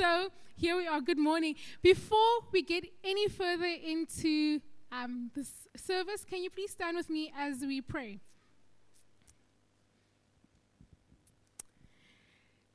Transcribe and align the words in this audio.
So 0.00 0.30
here 0.56 0.78
we 0.78 0.86
are. 0.86 1.02
Good 1.02 1.18
morning. 1.18 1.56
Before 1.82 2.38
we 2.54 2.62
get 2.62 2.84
any 3.04 3.28
further 3.28 3.66
into 3.66 4.58
um, 4.90 5.30
this 5.34 5.68
service, 5.76 6.24
can 6.24 6.42
you 6.42 6.48
please 6.48 6.70
stand 6.70 6.96
with 6.96 7.10
me 7.10 7.30
as 7.36 7.60
we 7.60 7.82
pray? 7.82 8.18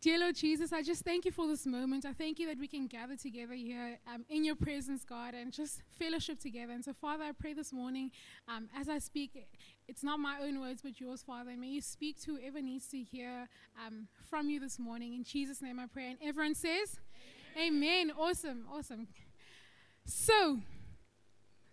Dear 0.05 0.19
Lord 0.19 0.35
Jesus, 0.35 0.71
I 0.71 0.83
just 0.83 1.03
thank 1.03 1.25
you 1.25 1.31
for 1.31 1.47
this 1.47 1.65
moment. 1.65 2.05
I 2.05 2.13
thank 2.13 2.37
you 2.37 2.45
that 2.49 2.59
we 2.59 2.67
can 2.67 2.85
gather 2.85 3.15
together 3.15 3.55
here 3.55 3.97
um, 4.13 4.23
in 4.29 4.45
your 4.45 4.53
presence, 4.55 5.03
God, 5.03 5.33
and 5.33 5.51
just 5.51 5.81
fellowship 5.97 6.39
together. 6.39 6.73
And 6.73 6.85
so, 6.85 6.93
Father, 6.93 7.23
I 7.23 7.31
pray 7.31 7.53
this 7.53 7.73
morning 7.73 8.11
um, 8.47 8.69
as 8.79 8.87
I 8.87 8.99
speak, 8.99 9.35
it's 9.87 10.03
not 10.03 10.19
my 10.19 10.37
own 10.43 10.59
words, 10.59 10.83
but 10.83 11.01
yours, 11.01 11.23
Father. 11.23 11.49
And 11.49 11.61
may 11.61 11.69
you 11.69 11.81
speak 11.81 12.21
to 12.21 12.35
whoever 12.35 12.61
needs 12.61 12.85
to 12.89 13.01
hear 13.01 13.49
um, 13.83 14.07
from 14.29 14.47
you 14.51 14.59
this 14.59 14.77
morning. 14.77 15.15
In 15.15 15.23
Jesus' 15.23 15.59
name 15.59 15.79
I 15.79 15.87
pray. 15.91 16.11
And 16.11 16.19
everyone 16.23 16.53
says, 16.53 16.99
Amen. 17.57 18.11
Amen. 18.11 18.11
Awesome, 18.15 18.65
awesome. 18.71 19.07
So, 20.05 20.59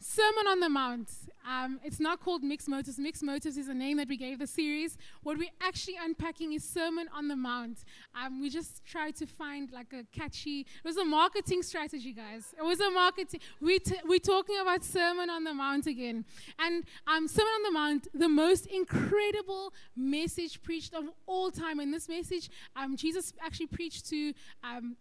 Sermon 0.05 0.49
on 0.49 0.59
the 0.59 0.69
Mount. 0.69 1.11
Um, 1.49 1.79
it's 1.85 2.01
not 2.01 2.21
called 2.21 2.43
Mixed 2.43 2.69
Motives. 2.69 2.99
Mixed 2.99 3.23
Motives 3.23 3.57
is 3.57 3.69
a 3.69 3.75
name 3.75 3.99
that 3.99 4.09
we 4.09 4.17
gave 4.17 4.41
the 4.41 4.49
series. 4.49 4.99
What 5.23 5.39
we're 5.39 5.51
actually 5.61 5.95
unpacking 6.03 6.55
is 6.55 6.65
Sermon 6.65 7.07
on 7.15 7.29
the 7.29 7.37
Mount. 7.37 7.85
Um, 8.21 8.41
we 8.41 8.51
just 8.51 8.85
tried 8.85 9.15
to 9.17 9.27
find 9.27 9.71
like 9.71 9.93
a 9.93 10.03
catchy, 10.11 10.63
it 10.63 10.85
was 10.85 10.97
a 10.97 11.05
marketing 11.05 11.63
strategy, 11.63 12.13
guys. 12.13 12.53
It 12.59 12.65
was 12.65 12.81
a 12.81 12.91
marketing. 12.91 13.41
We 13.61 13.79
t- 13.79 14.01
we're 14.05 14.19
talking 14.19 14.59
about 14.61 14.83
Sermon 14.83 15.31
on 15.31 15.45
the 15.45 15.55
Mount 15.55 15.87
again. 15.87 16.25
And 16.59 16.85
um, 17.07 17.29
Sermon 17.29 17.53
on 17.59 17.63
the 17.63 17.71
Mount, 17.79 18.09
the 18.13 18.29
most 18.29 18.67
incredible 18.67 19.73
message 19.97 20.61
preached 20.65 20.95
of 20.95 21.05
all 21.27 21.53
time. 21.53 21.79
In 21.79 21.93
this 21.93 22.09
message, 22.09 22.51
um, 22.75 22.97
Jesus 22.97 23.33
actually 23.45 23.69
preached 23.69 24.09
to 24.11 24.35
um, 24.65 24.97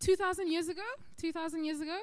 2,000 0.00 0.50
years 0.50 0.68
ago, 0.68 0.82
2,000 1.18 1.64
years 1.64 1.80
ago. 1.80 1.98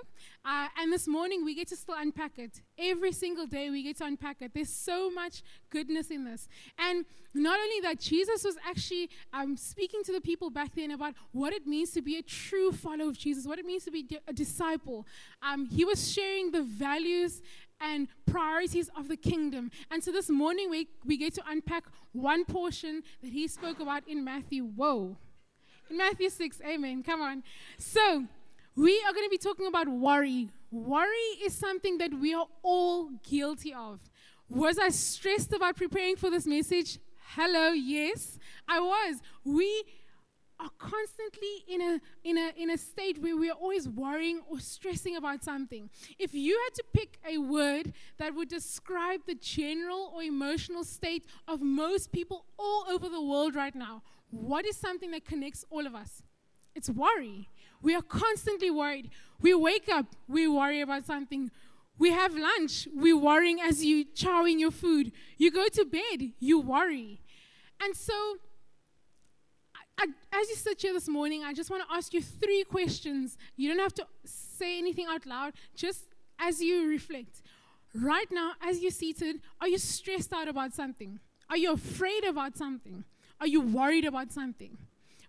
Uh, 0.46 0.68
and 0.80 0.94
this 0.94 1.08
morning 1.08 1.44
we 1.44 1.56
get 1.56 1.68
to 1.68 1.76
still 1.76 1.96
unpack 1.98 2.38
it. 2.38 2.62
Every 2.78 3.12
single 3.12 3.48
day 3.48 3.72
we 3.72 3.82
get 3.82 3.98
to 3.98 4.06
unpack 4.06 4.42
it. 4.44 4.52
There's 4.54 4.70
so 4.70 5.10
much 5.10 5.42
goodness 5.72 6.12
in 6.12 6.24
this. 6.24 6.48
And 6.78 7.06
not 7.34 7.60
only 7.60 7.80
that, 7.82 8.00
Jesus 8.00 8.44
was 8.44 8.56
actually 8.68 9.10
um, 9.34 9.58
speaking 9.58 10.04
to 10.06 10.14
the 10.14 10.22
people 10.22 10.52
back 10.52 10.76
then 10.76 10.92
about 10.92 11.16
what 11.32 11.54
it 11.54 11.66
means 11.66 11.90
to 11.92 12.02
be 12.04 12.18
a 12.18 12.22
true 12.22 12.72
follower 12.72 13.10
of 13.10 13.18
Jesus, 13.18 13.46
what 13.48 13.58
it 13.58 13.66
means 13.66 13.84
to 13.86 13.92
be 13.92 14.06
a 14.28 14.34
disciple. 14.34 15.08
Um, 15.42 15.66
he 15.66 15.84
was 15.84 16.12
sharing 16.12 16.52
the 16.52 16.62
values 16.62 17.42
and 17.82 18.08
priorities 18.28 18.90
of 18.96 19.08
the 19.08 19.18
kingdom. 19.18 19.72
And 19.90 20.04
so 20.04 20.12
this 20.12 20.30
morning 20.30 20.70
we, 20.70 20.88
we 21.06 21.18
get 21.18 21.34
to 21.36 21.42
unpack 21.50 21.86
one 22.12 22.46
portion 22.46 23.02
that 23.24 23.32
he 23.34 23.48
spoke 23.48 23.80
about 23.80 24.08
in 24.08 24.24
Matthew. 24.24 24.66
Whoa. 24.66 25.18
Matthew 25.90 26.30
6, 26.30 26.62
amen. 26.68 27.04
Come 27.04 27.22
on. 27.22 27.44
So, 27.78 28.26
we 28.76 29.04
are 29.08 29.14
going 29.14 29.26
to 29.26 29.30
be 29.30 29.38
talking 29.38 29.68
about 29.68 29.88
worry. 29.88 30.50
Worry 30.72 31.28
is 31.44 31.56
something 31.56 31.98
that 32.00 32.14
we 32.14 32.34
are 32.34 32.48
all 32.62 33.10
guilty 33.24 33.74
of. 33.74 34.00
Was 34.50 34.78
I 34.78 34.90
stressed 34.90 35.54
about 35.54 35.76
preparing 35.76 36.16
for 36.16 36.30
this 36.30 36.46
message? 36.46 37.00
Hello, 37.36 37.70
yes, 37.72 38.40
I 38.68 38.80
was. 38.80 39.22
We 39.44 39.84
are 40.60 40.70
constantly 40.80 41.48
in 41.68 41.82
a 41.84 42.02
in 42.24 42.36
a 42.36 42.52
in 42.58 42.72
a 42.72 42.78
state 42.78 43.22
where 43.22 43.36
we 43.38 43.48
are 43.50 43.54
always 43.62 43.88
worrying 43.88 44.42
or 44.50 44.60
stressing 44.60 45.16
about 45.16 45.44
something. 45.44 45.88
If 46.18 46.34
you 46.34 46.58
had 46.66 46.74
to 46.76 46.84
pick 46.94 47.20
a 47.30 47.38
word 47.38 47.94
that 48.18 48.34
would 48.34 48.48
describe 48.48 49.22
the 49.28 49.36
general 49.36 50.12
or 50.16 50.24
emotional 50.24 50.84
state 50.86 51.26
of 51.48 51.62
most 51.62 52.12
people 52.14 52.46
all 52.58 52.86
over 52.90 53.08
the 53.10 53.22
world 53.22 53.54
right 53.54 53.76
now, 53.76 54.02
what 54.32 54.66
is 54.66 54.76
something 54.76 55.12
that 55.12 55.26
connects 55.26 55.64
all 55.70 55.86
of 55.86 55.96
us? 55.96 56.24
It's 56.76 56.90
worry. 56.90 57.50
We 57.82 57.96
are 57.96 58.02
constantly 58.02 58.70
worried. 58.70 59.10
We 59.42 59.54
wake 59.54 59.90
up, 59.90 60.06
we 60.28 60.48
worry 60.48 60.82
about 60.82 61.06
something. 61.06 61.52
We 61.98 62.12
have 62.12 62.36
lunch, 62.36 62.88
we're 62.94 63.18
worrying 63.18 63.60
as 63.60 63.84
you 63.84 64.06
chowing 64.16 64.60
your 64.60 64.72
food. 64.72 65.12
You 65.38 65.52
go 65.52 65.68
to 65.68 65.86
bed, 65.86 66.34
you 66.40 66.60
worry. 66.60 67.22
And 67.82 67.96
so, 67.96 68.14
I, 70.00 70.04
I, 70.32 70.40
as 70.40 70.50
you 70.50 70.56
sit 70.56 70.82
here 70.82 70.94
this 70.94 71.08
morning, 71.08 71.44
I 71.44 71.54
just 71.54 71.70
want 71.70 71.84
to 71.88 71.96
ask 71.96 72.14
you 72.14 72.22
three 72.22 72.64
questions. 72.66 73.38
You 73.56 73.70
don't 73.70 73.80
have 73.80 73.96
to 73.96 74.06
say 74.26 74.78
anything 74.78 75.08
out 75.10 75.26
loud, 75.26 75.54
just 75.76 76.04
as 76.40 76.62
you 76.62 76.88
reflect. 76.88 77.42
Right 77.96 78.28
now, 78.32 78.52
as 78.62 78.82
you're 78.82 78.92
seated, 78.92 79.38
are 79.62 79.68
you 79.68 79.78
stressed 79.80 80.34
out 80.34 80.48
about 80.48 80.74
something? 80.74 81.20
Are 81.50 81.58
you 81.58 81.72
afraid 81.72 82.24
about 82.26 82.58
something? 82.58 83.06
Are 83.40 83.48
you 83.48 83.62
worried 83.62 84.06
about 84.06 84.32
something? 84.32 84.78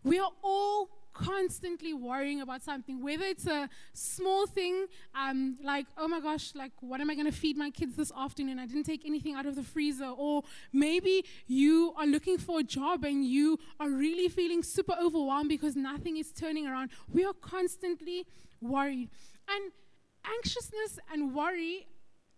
We 0.02 0.18
are 0.18 0.30
all 0.42 0.88
constantly 1.12 1.92
worrying 1.92 2.40
about 2.40 2.62
something, 2.62 3.02
whether 3.02 3.24
it's 3.24 3.46
a 3.46 3.68
small 3.92 4.46
thing, 4.46 4.86
um, 5.14 5.58
like, 5.62 5.86
oh 5.98 6.06
my 6.06 6.20
gosh, 6.20 6.54
like, 6.54 6.70
what 6.80 7.00
am 7.00 7.10
I 7.10 7.14
going 7.16 7.26
to 7.26 7.32
feed 7.32 7.56
my 7.56 7.70
kids 7.70 7.96
this 7.96 8.12
afternoon? 8.16 8.60
I 8.60 8.66
didn't 8.66 8.84
take 8.86 9.04
anything 9.04 9.34
out 9.34 9.44
of 9.44 9.56
the 9.56 9.64
freezer. 9.64 10.06
Or 10.16 10.44
maybe 10.72 11.24
you 11.48 11.92
are 11.98 12.06
looking 12.06 12.38
for 12.38 12.60
a 12.60 12.62
job 12.62 13.04
and 13.04 13.24
you 13.26 13.58
are 13.80 13.90
really 13.90 14.28
feeling 14.28 14.62
super 14.62 14.94
overwhelmed 15.00 15.48
because 15.48 15.74
nothing 15.74 16.16
is 16.18 16.30
turning 16.32 16.66
around. 16.66 16.90
We 17.12 17.24
are 17.24 17.34
constantly 17.34 18.24
worried. 18.60 19.10
And 19.50 19.72
anxiousness 20.24 21.00
and 21.12 21.34
worry 21.34 21.88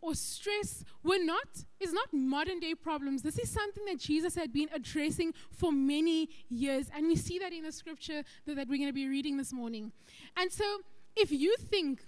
or 0.03 0.15
stress 0.15 0.85
were 1.03 1.19
not 1.23 1.49
is 1.79 1.93
not 1.93 2.13
modern 2.13 2.61
day 2.61 2.75
problems 2.75 3.23
this 3.23 3.39
is 3.39 3.49
something 3.51 3.85
that 3.87 3.99
jesus 3.99 4.35
had 4.35 4.53
been 4.53 4.69
addressing 4.75 5.33
for 5.51 5.73
many 5.73 6.29
years 6.49 6.87
and 6.97 7.07
we 7.07 7.17
see 7.17 7.39
that 7.39 7.53
in 7.53 7.63
the 7.63 7.73
scripture 7.73 8.23
that, 8.47 8.57
that 8.57 8.69
we're 8.69 8.77
going 8.77 8.87
to 8.89 8.93
be 8.93 9.09
reading 9.09 9.37
this 9.37 9.53
morning 9.53 9.93
and 10.37 10.51
so 10.53 10.79
if 11.17 11.31
you 11.31 11.57
think 11.59 12.05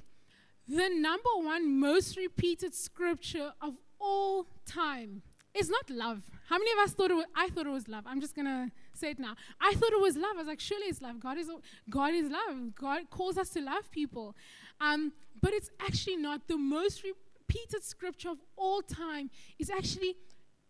the 0.69 0.89
number 0.89 1.31
one 1.39 1.79
most 1.81 2.17
repeated 2.17 2.75
scripture 2.75 3.53
of 3.61 3.75
all 4.01 4.47
time 4.67 5.23
is 5.55 5.69
not 5.71 5.89
love 5.91 6.23
how 6.49 6.57
many 6.57 6.71
of 6.73 6.79
us 6.79 6.93
thought 6.93 7.11
it 7.11 7.15
was 7.15 7.27
i 7.37 7.49
thought 7.51 7.67
it 7.67 7.71
was 7.73 7.89
love 7.89 8.05
i'm 8.07 8.21
just 8.21 8.35
going 8.35 8.47
to 8.47 8.71
say 8.95 9.11
it 9.11 9.19
now 9.19 9.35
i 9.61 9.75
thought 9.75 9.93
it 9.93 10.01
was 10.01 10.17
love 10.17 10.33
i 10.35 10.39
was 10.39 10.47
like 10.47 10.61
surely 10.61 10.87
it's 10.87 11.03
love 11.03 11.21
god 11.21 11.37
is 11.37 11.51
god 11.91 12.15
is 12.15 12.31
love 12.31 12.75
god 12.75 13.03
calls 13.11 13.37
us 13.37 13.51
to 13.51 13.61
love 13.61 13.91
people 13.91 14.35
um, 14.81 15.13
but 15.41 15.53
it's 15.53 15.71
actually 15.81 16.17
not 16.17 16.49
the 16.49 16.57
most 16.57 17.05
repeated 17.53 17.85
scripture 17.85 18.31
of 18.31 18.39
all 18.57 18.81
time 18.83 19.29
is 19.59 19.69
actually 19.71 20.17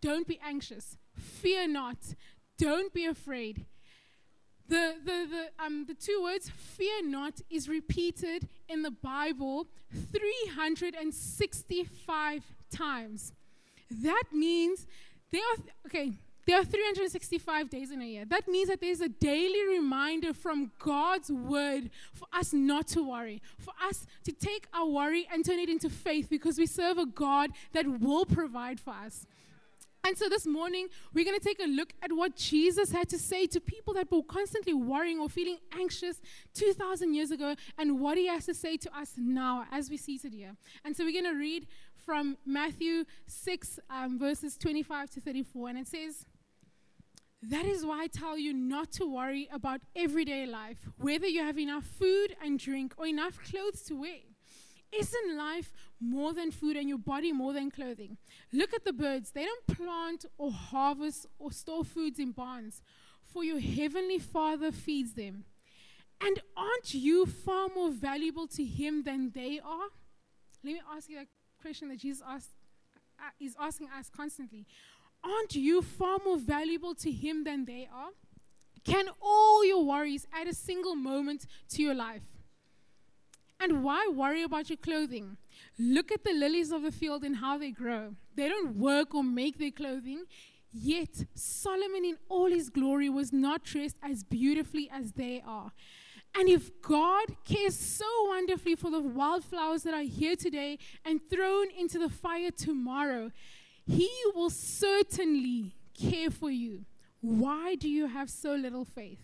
don't 0.00 0.26
be 0.26 0.38
anxious, 0.44 0.97
fear 1.16 1.69
not, 1.69 1.97
don't 2.59 2.93
be 2.93 3.04
afraid. 3.06 3.66
The, 4.69 4.94
the, 5.04 5.26
the, 5.31 5.50
um, 5.65 5.84
the 5.87 5.94
two 5.94 6.21
words, 6.22 6.50
fear 6.50 7.04
not, 7.04 7.41
is 7.50 7.69
repeated 7.69 8.48
in 8.69 8.82
the 8.82 8.91
Bible 8.91 9.66
365 10.12 12.42
times. 12.71 13.32
That 13.91 14.22
means 14.32 14.87
there 15.31 15.42
are, 15.53 15.59
okay, 15.87 16.12
there 16.44 16.58
are 16.58 16.64
365 16.64 17.70
days 17.70 17.92
in 17.92 18.03
a 18.03 18.04
year. 18.04 18.25
That 18.25 18.48
means 18.48 18.69
that 18.69 18.80
there's 18.80 19.00
a 19.00 19.08
daily 19.08 19.64
reminder 19.78 20.32
from 20.34 20.72
God's 20.80 21.30
word 21.30 21.91
for 22.12 22.26
us 22.32 22.53
not 22.53 22.88
to 22.88 23.03
worry, 23.08 23.41
for 23.58 23.72
us 23.86 24.06
to 24.25 24.32
take 24.32 24.66
our 24.75 24.86
worry 24.86 25.28
and 25.32 25.44
turn 25.44 25.60
it 25.60 25.69
into 25.69 25.88
faith 25.88 26.28
because 26.28 26.58
we 26.58 26.66
serve 26.66 26.98
a 26.98 27.06
God 27.06 27.50
that 27.72 27.86
will 28.00 28.26
provide 28.26 28.80
for 28.80 28.91
us. 28.91 29.25
And 30.04 30.19
so 30.19 30.28
this 30.28 30.44
morning, 30.44 30.88
we're 31.14 31.25
going 31.25 31.38
to 31.38 31.44
take 31.44 31.60
a 31.60 31.69
look 31.69 31.92
at 32.03 32.10
what 32.12 32.34
Jesus 32.34 32.91
had 32.91 33.09
to 33.10 33.19
say 33.20 33.47
to 33.47 33.60
people 33.60 33.94
that 33.94 34.10
were 34.10 34.24
constantly 34.28 34.74
worrying 34.74 35.20
or 35.20 35.28
feeling 35.28 35.59
anxious 35.78 36.20
2,000 36.54 37.14
years 37.14 37.30
ago 37.30 37.54
and 37.78 38.00
what 38.00 38.19
he 38.19 38.26
has 38.26 38.47
to 38.47 38.54
say 38.54 38.76
to 38.78 38.91
us 38.98 39.12
now 39.16 39.64
as 39.70 39.91
we 39.91 39.97
see 39.97 40.19
it 40.24 40.32
here. 40.34 40.56
And 40.84 40.97
so 40.97 41.04
we're 41.04 41.12
going 41.22 41.32
to 41.32 41.38
read 41.38 41.69
from 41.94 42.36
Matthew 42.44 43.04
6, 43.28 43.78
um, 43.91 44.19
verses 44.19 44.56
25 44.56 45.10
to 45.10 45.20
34. 45.20 45.69
And 45.69 45.78
it 45.78 45.86
says, 45.86 46.26
that 47.44 47.66
is 47.66 47.84
why 47.84 48.04
I 48.04 48.06
tell 48.06 48.38
you 48.38 48.53
not 48.53 48.92
to 48.92 49.04
worry 49.04 49.48
about 49.53 49.80
everyday 49.97 50.47
life, 50.47 50.78
whether 50.97 51.26
you 51.26 51.42
have 51.42 51.58
enough 51.58 51.84
food 51.84 52.36
and 52.41 52.56
drink 52.56 52.94
or 52.97 53.06
enough 53.06 53.36
clothes 53.42 53.83
to 53.86 53.94
wear. 53.94 54.21
Isn't 54.92 55.36
life 55.36 55.72
more 56.00 56.33
than 56.34 56.53
food 56.53 56.77
and 56.77 56.89
your 56.89 56.98
body 56.98 57.33
more 57.33 57.53
than 57.53 57.71
clothing? 57.72 58.16
Look 58.53 58.72
at 58.72 58.84
the 58.84 58.92
birds. 58.92 59.33
They 59.33 59.44
don't 59.44 59.66
plant 59.66 60.24
or 60.39 60.53
harvest 60.53 61.27
or 61.41 61.50
store 61.50 61.83
foods 61.83 62.21
in 62.21 62.30
barns, 62.30 62.80
for 63.24 63.42
your 63.42 63.59
heavenly 63.59 64.18
Father 64.21 64.71
feeds 64.71 65.15
them. 65.15 65.45
And 66.21 66.38
aren't 66.56 66.95
you 66.95 67.27
far 67.27 67.68
more 67.74 67.91
valuable 67.91 68.47
to 68.48 68.62
Him 68.62 69.03
than 69.03 69.30
they 69.30 69.59
are? 69.59 69.88
Let 70.62 70.74
me 70.74 70.80
ask 70.95 71.09
you 71.09 71.16
that 71.16 71.27
question 71.60 71.88
that 71.88 71.98
Jesus 71.98 72.22
asked, 72.24 72.50
uh, 73.18 73.30
is 73.45 73.56
asking 73.59 73.88
us 73.98 74.09
constantly. 74.09 74.65
Aren't 75.24 75.54
you 75.54 75.83
far 75.83 76.19
more 76.24 76.36
valuable 76.36 76.95
to 76.97 77.10
Him 77.10 77.45
than 77.45 77.65
they 77.65 77.89
are? 77.92 78.10
Can 78.84 79.07
all 79.21 79.65
your 79.65 79.84
worries 79.84 80.27
add 80.33 80.48
a 80.48 80.54
single 80.54 80.97
moment 80.97 81.47
to 81.71 81.83
your 81.83 81.95
life? 81.95 82.22
And 83.60 83.84
why 83.84 84.10
worry 84.13 84.42
about 84.42 84.69
your 84.69 84.77
clothing? 84.77 85.36
Look 85.78 86.10
at 86.10 86.24
the 86.24 86.33
lilies 86.33 86.72
of 86.72 86.83
the 86.83 86.91
field 86.91 87.22
and 87.22 87.36
how 87.36 87.57
they 87.59 87.71
grow. 87.71 88.16
They 88.34 88.48
don't 88.48 88.77
work 88.77 89.15
or 89.15 89.22
make 89.22 89.59
their 89.59 89.71
clothing. 89.71 90.24
Yet 90.72 91.27
Solomon, 91.36 92.04
in 92.04 92.16
all 92.28 92.47
his 92.51 92.71
glory, 92.71 93.09
was 93.09 93.33
not 93.33 93.63
dressed 93.63 93.98
as 94.03 94.24
beautifully 94.24 94.91
as 94.92 95.13
they 95.13 95.45
are. 95.47 95.71
And 96.36 96.48
if 96.48 96.71
God 96.83 97.36
cares 97.45 97.77
so 97.78 98.04
wonderfully 98.28 98.74
for 98.74 98.91
the 98.91 98.98
wildflowers 99.01 99.84
that 99.84 99.95
are 99.95 100.01
here 100.03 100.34
today 100.34 100.78
and 101.04 101.21
thrown 101.30 101.66
into 101.78 102.01
the 102.01 102.09
fire 102.09 102.51
tomorrow, 102.51 103.30
he 103.87 104.11
will 104.34 104.51
certainly 104.51 105.75
care 105.99 106.31
for 106.31 106.51
you. 106.51 106.84
Why 107.21 107.75
do 107.75 107.89
you 107.89 108.07
have 108.07 108.31
so 108.31 108.55
little 108.55 108.84
faith? 108.84 109.21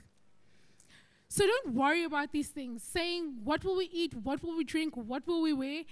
So 1.29 1.47
don't 1.47 1.75
worry 1.75 2.05
about 2.05 2.33
these 2.33 2.49
things. 2.49 2.83
Saying, 2.83 3.39
what 3.45 3.65
will 3.65 3.77
we 3.77 3.89
eat? 3.93 4.15
What 4.15 4.43
will 4.43 4.57
we 4.57 4.65
drink? 4.65 4.95
What 4.97 5.27
will 5.27 5.43
we 5.43 5.53
wear? 5.53 5.83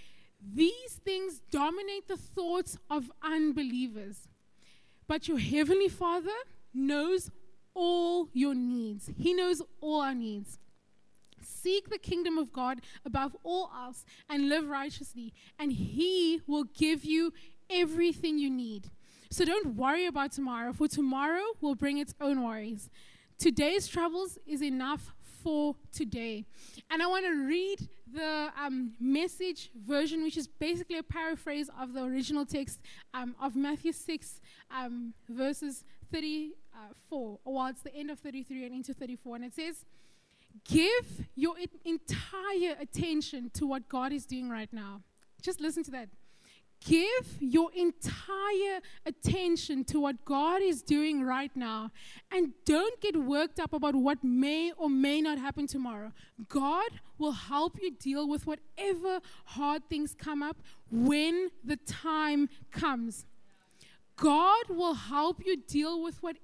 These 0.42 0.94
things 1.04 1.40
dominate 1.50 2.08
the 2.08 2.16
thoughts 2.16 2.78
of 2.90 3.10
unbelievers. 3.22 4.28
But 5.06 5.28
your 5.28 5.38
Heavenly 5.38 5.88
Father 5.88 6.36
knows 6.74 7.30
all 7.74 8.30
your 8.32 8.54
needs, 8.54 9.10
He 9.18 9.34
knows 9.34 9.60
all 9.80 10.00
our 10.00 10.14
needs. 10.14 10.58
Seek 11.42 11.90
the 11.90 11.98
kingdom 11.98 12.38
of 12.38 12.50
God 12.52 12.80
above 13.04 13.36
all 13.44 13.70
else 13.76 14.04
and 14.30 14.48
live 14.48 14.66
righteously, 14.68 15.32
and 15.58 15.72
He 15.72 16.40
will 16.46 16.64
give 16.64 17.04
you 17.04 17.32
everything 17.70 18.38
you 18.38 18.50
need. 18.50 18.90
So 19.30 19.44
don't 19.44 19.74
worry 19.74 20.06
about 20.06 20.32
tomorrow, 20.32 20.72
for 20.72 20.88
tomorrow 20.88 21.42
will 21.60 21.74
bring 21.74 21.98
its 21.98 22.14
own 22.20 22.42
worries. 22.44 22.90
Today's 23.38 23.88
troubles 23.88 24.38
is 24.46 24.62
enough 24.62 25.12
for 25.22 25.74
today. 25.92 26.44
And 26.90 27.02
I 27.02 27.06
want 27.06 27.26
to 27.26 27.46
read 27.46 27.88
the 28.12 28.50
um, 28.60 28.92
message 29.00 29.70
version, 29.76 30.22
which 30.22 30.36
is 30.36 30.46
basically 30.46 30.98
a 30.98 31.02
paraphrase 31.02 31.68
of 31.78 31.92
the 31.92 32.04
original 32.04 32.46
text 32.46 32.80
um, 33.14 33.34
of 33.42 33.56
Matthew 33.56 33.92
6, 33.92 34.40
um, 34.70 35.12
verses 35.28 35.84
34. 36.12 36.52
Uh, 36.80 37.36
well, 37.44 37.66
it's 37.66 37.82
the 37.82 37.94
end 37.94 38.10
of 38.10 38.20
33 38.20 38.66
and 38.66 38.74
into 38.76 38.94
34. 38.94 39.36
And 39.36 39.44
it 39.46 39.54
says, 39.54 39.84
Give 40.64 41.26
your 41.34 41.54
entire 41.84 42.76
attention 42.80 43.50
to 43.54 43.66
what 43.66 43.88
God 43.90 44.12
is 44.12 44.24
doing 44.24 44.48
right 44.48 44.72
now. 44.72 45.02
Just 45.42 45.60
listen 45.60 45.82
to 45.84 45.90
that. 45.90 46.08
Give 46.84 47.36
your 47.40 47.70
entire 47.74 48.80
attention 49.04 49.84
to 49.86 49.98
what 50.00 50.24
God 50.24 50.62
is 50.62 50.82
doing 50.82 51.22
right 51.24 51.50
now 51.56 51.90
and 52.30 52.52
don't 52.64 53.00
get 53.00 53.16
worked 53.16 53.58
up 53.58 53.72
about 53.72 53.96
what 53.96 54.22
may 54.22 54.70
or 54.72 54.88
may 54.88 55.20
not 55.20 55.38
happen 55.38 55.66
tomorrow. 55.66 56.12
God 56.48 56.90
will 57.18 57.32
help 57.32 57.80
you 57.82 57.92
deal 57.92 58.28
with 58.28 58.46
whatever 58.46 59.20
hard 59.46 59.88
things 59.88 60.14
come 60.16 60.42
up 60.42 60.58
when 60.90 61.48
the 61.64 61.76
time 61.86 62.48
comes. 62.70 63.26
God 64.16 64.68
will 64.68 64.94
help 64.94 65.44
you 65.44 65.56
deal 65.56 66.00
with 66.02 66.22
whatever 66.22 66.40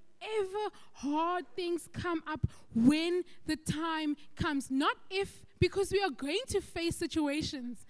hard 0.95 1.45
things 1.55 1.89
come 1.93 2.23
up 2.27 2.41
when 2.75 3.23
the 3.47 3.57
time 3.57 4.17
comes. 4.35 4.71
Not 4.73 4.97
if, 5.09 5.45
because 5.61 5.93
we 5.93 6.03
are 6.03 6.11
going 6.11 6.41
to 6.49 6.61
face 6.61 6.97
situations. 6.97 7.87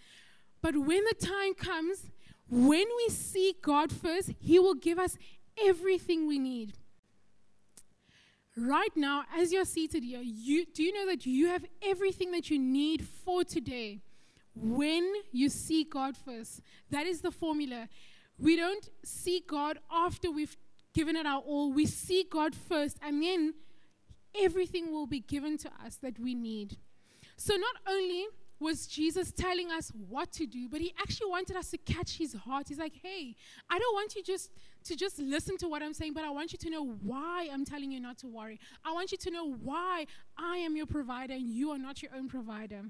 But 0.61 0.77
when 0.77 1.03
the 1.05 1.17
time 1.27 1.55
comes, 1.55 2.13
when 2.55 2.85
we 2.99 3.09
seek 3.09 3.63
God 3.63 3.91
first, 3.91 4.29
He 4.39 4.59
will 4.59 4.75
give 4.75 4.99
us 4.99 5.17
everything 5.65 6.29
we 6.29 6.39
need. 6.39 6.75
Right 8.59 8.95
now, 8.95 9.25
as 9.35 9.53
you're 9.55 9.65
seated 9.65 10.05
here, 10.05 10.21
you, 10.23 10.67
do 10.67 10.83
you 10.83 10.93
know 10.93 11.07
that 11.07 11.25
you 11.25 11.47
have 11.47 11.65
everything 11.83 12.31
that 12.33 12.51
you 12.51 12.59
need 12.59 13.07
for 13.09 13.43
today? 13.43 14.03
When 14.55 15.11
you 15.33 15.49
seek 15.49 15.93
God 15.93 16.15
first, 16.15 16.61
that 16.91 17.07
is 17.07 17.23
the 17.23 17.31
formula. 17.31 17.89
We 18.39 18.57
don't 18.57 18.87
seek 19.03 19.49
God 19.49 19.79
after 19.91 20.31
we've 20.31 20.59
given 20.93 21.17
it 21.17 21.25
our 21.25 21.41
all. 21.41 21.73
We 21.73 21.87
seek 21.87 22.31
God 22.33 22.55
first, 22.55 22.99
and 23.01 23.23
then 23.23 23.55
everything 24.39 24.93
will 24.93 25.07
be 25.07 25.21
given 25.21 25.57
to 25.57 25.71
us 25.83 25.97
that 26.03 26.19
we 26.21 26.35
need. 26.35 26.77
So, 27.39 27.55
not 27.57 27.77
only 27.89 28.27
was 28.63 28.87
Jesus 28.87 29.33
telling 29.33 29.71
us 29.73 29.93
what 30.09 30.31
to 30.33 30.47
do, 30.47 30.69
but 30.69 30.81
he 30.81 30.95
actually 31.01 31.29
wanted 31.29 31.57
us 31.57 31.71
to 31.71 31.79
catch 31.79 32.17
his 32.19 32.33
heart. 32.33 32.69
He's 32.69 32.79
like, 32.79 32.95
"Hey, 33.03 33.35
I 33.69 33.79
don't 33.79 33.95
want 33.95 34.15
you 34.15 34.23
just 34.23 34.53
to 34.85 34.97
just 34.97 35.19
listen 35.19 35.57
to 35.59 35.69
what 35.69 35.83
I'm 35.83 35.93
saying, 35.95 36.13
but 36.13 36.25
I 36.25 36.31
want 36.31 36.53
you 36.53 36.59
to 36.59 36.71
know 36.71 36.85
why 37.03 37.49
I'm 37.53 37.65
telling 37.65 37.91
you 37.93 38.01
not 38.01 38.19
to 38.19 38.27
worry. 38.29 38.59
I 38.85 38.93
want 38.93 39.13
you 39.13 39.19
to 39.19 39.31
know 39.31 39.53
why 39.53 40.07
I 40.37 40.57
am 40.59 40.77
your 40.77 40.87
provider 40.87 41.35
and 41.35 41.49
you 41.49 41.71
are 41.73 41.79
not 41.89 42.03
your 42.03 42.13
own 42.17 42.29
provider." 42.29 42.83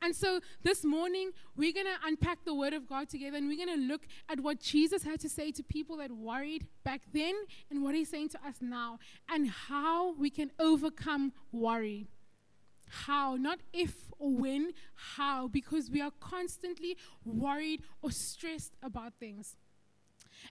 And 0.00 0.14
so 0.14 0.40
this 0.62 0.84
morning, 0.84 1.32
we're 1.56 1.72
going 1.72 1.86
to 1.92 1.98
unpack 2.04 2.44
the 2.44 2.54
word 2.54 2.72
of 2.74 2.86
God 2.86 3.08
together 3.08 3.36
and 3.38 3.48
we're 3.48 3.64
going 3.66 3.78
to 3.80 3.86
look 3.86 4.06
at 4.28 4.40
what 4.40 4.60
Jesus 4.60 5.02
had 5.02 5.18
to 5.20 5.28
say 5.28 5.50
to 5.52 5.62
people 5.64 5.96
that 5.98 6.12
worried 6.12 6.66
back 6.84 7.00
then 7.12 7.34
and 7.70 7.82
what 7.82 7.94
he's 7.96 8.10
saying 8.10 8.28
to 8.30 8.38
us 8.46 8.56
now 8.60 8.98
and 9.32 9.48
how 9.50 10.12
we 10.14 10.28
can 10.30 10.50
overcome 10.60 11.32
worry. 11.50 12.06
How, 12.88 13.34
not 13.36 13.58
if 13.72 14.05
or 14.18 14.30
when, 14.30 14.72
how, 15.16 15.48
because 15.48 15.90
we 15.90 16.00
are 16.00 16.12
constantly 16.20 16.96
worried 17.24 17.82
or 18.02 18.10
stressed 18.10 18.72
about 18.82 19.14
things. 19.20 19.56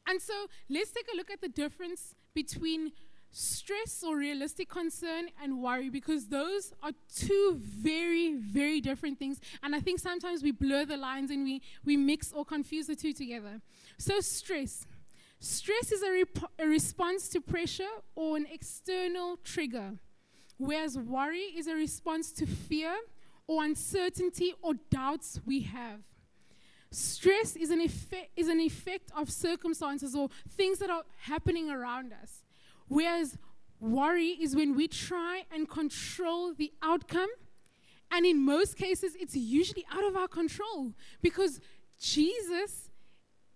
And 0.08 0.22
so 0.22 0.34
let's 0.70 0.92
take 0.92 1.08
a 1.12 1.16
look 1.18 1.32
at 1.32 1.42
the 1.42 1.48
difference 1.48 2.14
between 2.34 2.92
stress 3.32 4.04
or 4.04 4.18
realistic 4.18 4.70
concern 4.70 5.28
and 5.42 5.62
worry 5.62 5.90
because 5.90 6.28
those 6.28 6.72
are 6.82 6.92
two 7.14 7.60
very 7.60 8.34
very 8.36 8.80
different 8.80 9.20
things 9.20 9.42
and 9.62 9.76
i 9.76 9.80
think 9.80 10.00
sometimes 10.00 10.42
we 10.42 10.52
blur 10.52 10.86
the 10.86 10.96
lines 10.96 11.30
and 11.30 11.44
we 11.44 11.62
we 11.84 11.98
mix 11.98 12.32
or 12.32 12.46
confuse 12.46 12.88
the 12.88 12.96
two 12.96 13.12
together 13.12 13.60
so 13.98 14.22
stress 14.22 14.88
stress 15.42 15.92
is 15.92 16.02
a, 16.02 16.12
rep- 16.14 16.50
a 16.60 16.66
response 16.66 17.28
to 17.28 17.42
pressure 17.42 17.84
or 18.16 18.38
an 18.38 18.46
external 18.50 19.36
trigger 19.44 19.96
whereas 20.58 20.98
worry 20.98 21.52
is 21.58 21.68
a 21.68 21.76
response 21.76 22.32
to 22.32 22.46
fear 22.46 22.96
or 23.48 23.64
uncertainty 23.64 24.54
or 24.62 24.74
doubts 24.90 25.40
we 25.46 25.62
have. 25.62 26.00
Stress 26.92 27.56
is 27.56 27.72
an, 27.72 27.82
effect, 27.82 28.30
is 28.38 28.48
an 28.48 28.60
effect 28.60 29.12
of 29.16 29.30
circumstances 29.30 30.16
or 30.16 30.30
things 30.50 30.80
that 30.80 30.90
are 30.90 31.04
happening 31.24 31.70
around 31.70 32.14
us. 32.14 32.44
Whereas 32.88 33.38
worry 33.80 34.38
is 34.42 34.56
when 34.56 34.76
we 34.76 34.88
try 34.88 35.44
and 35.54 35.70
control 35.70 36.54
the 36.54 36.72
outcome. 36.82 37.28
And 38.12 38.26
in 38.26 38.40
most 38.46 38.78
cases, 38.78 39.16
it's 39.20 39.36
usually 39.36 39.86
out 39.92 40.06
of 40.06 40.16
our 40.16 40.28
control 40.28 40.94
because 41.22 41.60
Jesus 42.00 42.90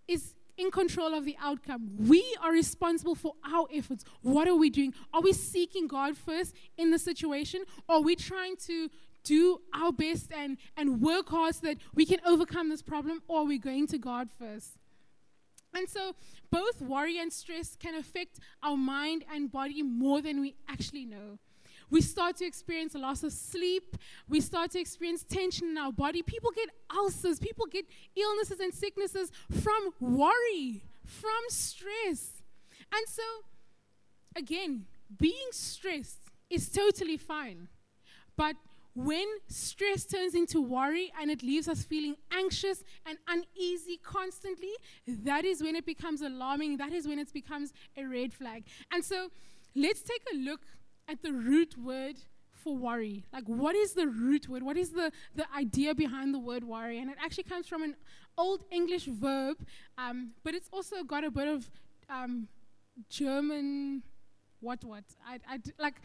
is 0.07 0.33
in 0.57 0.69
control 0.71 1.13
of 1.13 1.23
the 1.23 1.37
outcome. 1.41 1.91
We 2.07 2.25
are 2.41 2.51
responsible 2.51 3.15
for 3.15 3.35
our 3.49 3.67
efforts. 3.73 4.03
What 4.21 4.47
are 4.49 4.55
we 4.55 4.69
doing? 4.69 4.93
Are 5.13 5.21
we 5.21 5.31
seeking 5.31 5.87
God 5.87 6.17
first 6.17 6.53
in 6.77 6.91
the 6.91 6.99
situation? 6.99 7.63
Or 7.87 7.97
are 7.97 8.01
we 8.01 8.17
trying 8.17 8.57
to, 8.67 8.89
do 9.23 9.61
our 9.73 9.91
best 9.91 10.31
and, 10.31 10.57
and 10.77 11.01
work 11.01 11.29
hard 11.29 11.55
so 11.55 11.67
that 11.67 11.77
we 11.93 12.05
can 12.05 12.19
overcome 12.25 12.69
this 12.69 12.81
problem, 12.81 13.21
or 13.27 13.45
we're 13.45 13.59
going 13.59 13.87
to 13.87 13.97
God 13.97 14.29
first. 14.37 14.77
And 15.73 15.87
so, 15.87 16.13
both 16.51 16.81
worry 16.81 17.19
and 17.19 17.31
stress 17.31 17.75
can 17.75 17.95
affect 17.95 18.39
our 18.63 18.75
mind 18.75 19.23
and 19.31 19.51
body 19.51 19.83
more 19.83 20.21
than 20.21 20.41
we 20.41 20.55
actually 20.67 21.05
know. 21.05 21.37
We 21.91 22.01
start 22.01 22.37
to 22.37 22.45
experience 22.45 22.95
a 22.95 22.99
loss 22.99 23.23
of 23.23 23.31
sleep. 23.33 23.95
We 24.27 24.41
start 24.41 24.71
to 24.71 24.79
experience 24.79 25.23
tension 25.23 25.69
in 25.69 25.77
our 25.77 25.91
body. 25.91 26.21
People 26.21 26.51
get 26.55 26.69
ulcers. 26.95 27.39
People 27.39 27.65
get 27.67 27.85
illnesses 28.15 28.59
and 28.59 28.73
sicknesses 28.73 29.31
from 29.51 29.91
worry, 29.99 30.83
from 31.05 31.31
stress. 31.49 32.41
And 32.91 33.07
so, 33.07 33.23
again, 34.35 34.85
being 35.19 35.49
stressed 35.51 36.19
is 36.49 36.69
totally 36.69 37.17
fine. 37.17 37.67
But 38.35 38.55
when 38.99 39.25
stress 39.47 40.03
turns 40.05 40.35
into 40.35 40.59
worry 40.61 41.09
and 41.21 41.31
it 41.31 41.41
leaves 41.41 41.69
us 41.69 41.83
feeling 41.85 42.17
anxious 42.33 42.83
and 43.05 43.17
uneasy 43.29 43.97
constantly, 44.03 44.71
that 45.07 45.45
is 45.45 45.63
when 45.63 45.77
it 45.77 45.85
becomes 45.85 46.21
alarming. 46.21 46.75
That 46.77 46.91
is 46.91 47.07
when 47.07 47.17
it 47.17 47.31
becomes 47.31 47.71
a 47.95 48.03
red 48.03 48.33
flag. 48.33 48.65
And 48.91 49.01
so 49.01 49.29
let's 49.73 50.01
take 50.01 50.21
a 50.33 50.35
look 50.35 50.59
at 51.07 51.21
the 51.21 51.31
root 51.31 51.77
word 51.77 52.17
for 52.51 52.75
worry. 52.75 53.23
Like, 53.31 53.45
what 53.45 53.73
is 53.73 53.93
the 53.93 54.07
root 54.07 54.49
word? 54.49 54.63
What 54.63 54.75
is 54.75 54.89
the, 54.89 55.13
the 55.33 55.45
idea 55.57 55.95
behind 55.95 56.33
the 56.33 56.39
word 56.39 56.65
worry? 56.65 56.99
And 56.99 57.09
it 57.09 57.15
actually 57.23 57.43
comes 57.45 57.67
from 57.67 57.83
an 57.83 57.95
old 58.37 58.65
English 58.69 59.05
verb, 59.05 59.65
um, 59.97 60.31
but 60.43 60.53
it's 60.53 60.67
also 60.73 61.03
got 61.05 61.23
a 61.23 61.31
bit 61.31 61.47
of 61.47 61.69
um, 62.09 62.49
German, 63.09 64.03
what, 64.59 64.83
what? 64.83 65.05
I, 65.25 65.39
I, 65.47 65.59
like, 65.79 66.01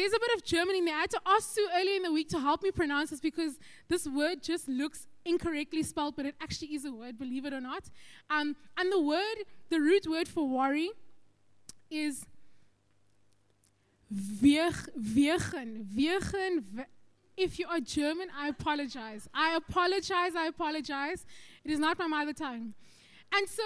there's 0.00 0.14
a 0.14 0.18
bit 0.26 0.30
of 0.34 0.42
German 0.42 0.76
in 0.76 0.86
there. 0.86 0.96
I 0.96 1.00
had 1.00 1.10
to 1.10 1.20
ask 1.26 1.54
Sue 1.54 1.68
earlier 1.76 1.96
in 1.96 2.02
the 2.04 2.10
week 2.10 2.30
to 2.30 2.40
help 2.40 2.62
me 2.62 2.70
pronounce 2.70 3.10
this 3.10 3.20
because 3.20 3.58
this 3.88 4.06
word 4.08 4.42
just 4.42 4.66
looks 4.66 5.06
incorrectly 5.26 5.82
spelled, 5.82 6.16
but 6.16 6.24
it 6.24 6.34
actually 6.40 6.68
is 6.74 6.86
a 6.86 6.90
word, 6.90 7.18
believe 7.18 7.44
it 7.44 7.52
or 7.52 7.60
not. 7.60 7.90
Um, 8.30 8.56
and 8.78 8.90
the 8.90 8.98
word, 8.98 9.36
the 9.68 9.78
root 9.78 10.06
word 10.08 10.26
for 10.26 10.48
worry 10.48 10.88
is 11.90 12.24
wirchen. 14.42 15.84
Wirchen. 15.94 16.64
If 17.36 17.58
you 17.58 17.66
are 17.68 17.80
German, 17.80 18.28
I 18.34 18.48
apologize. 18.48 19.28
I 19.34 19.54
apologize. 19.56 20.34
I 20.34 20.46
apologize. 20.46 21.26
It 21.62 21.70
is 21.72 21.78
not 21.78 21.98
my 21.98 22.06
mother 22.06 22.32
tongue. 22.32 22.72
And 23.34 23.46
so 23.46 23.62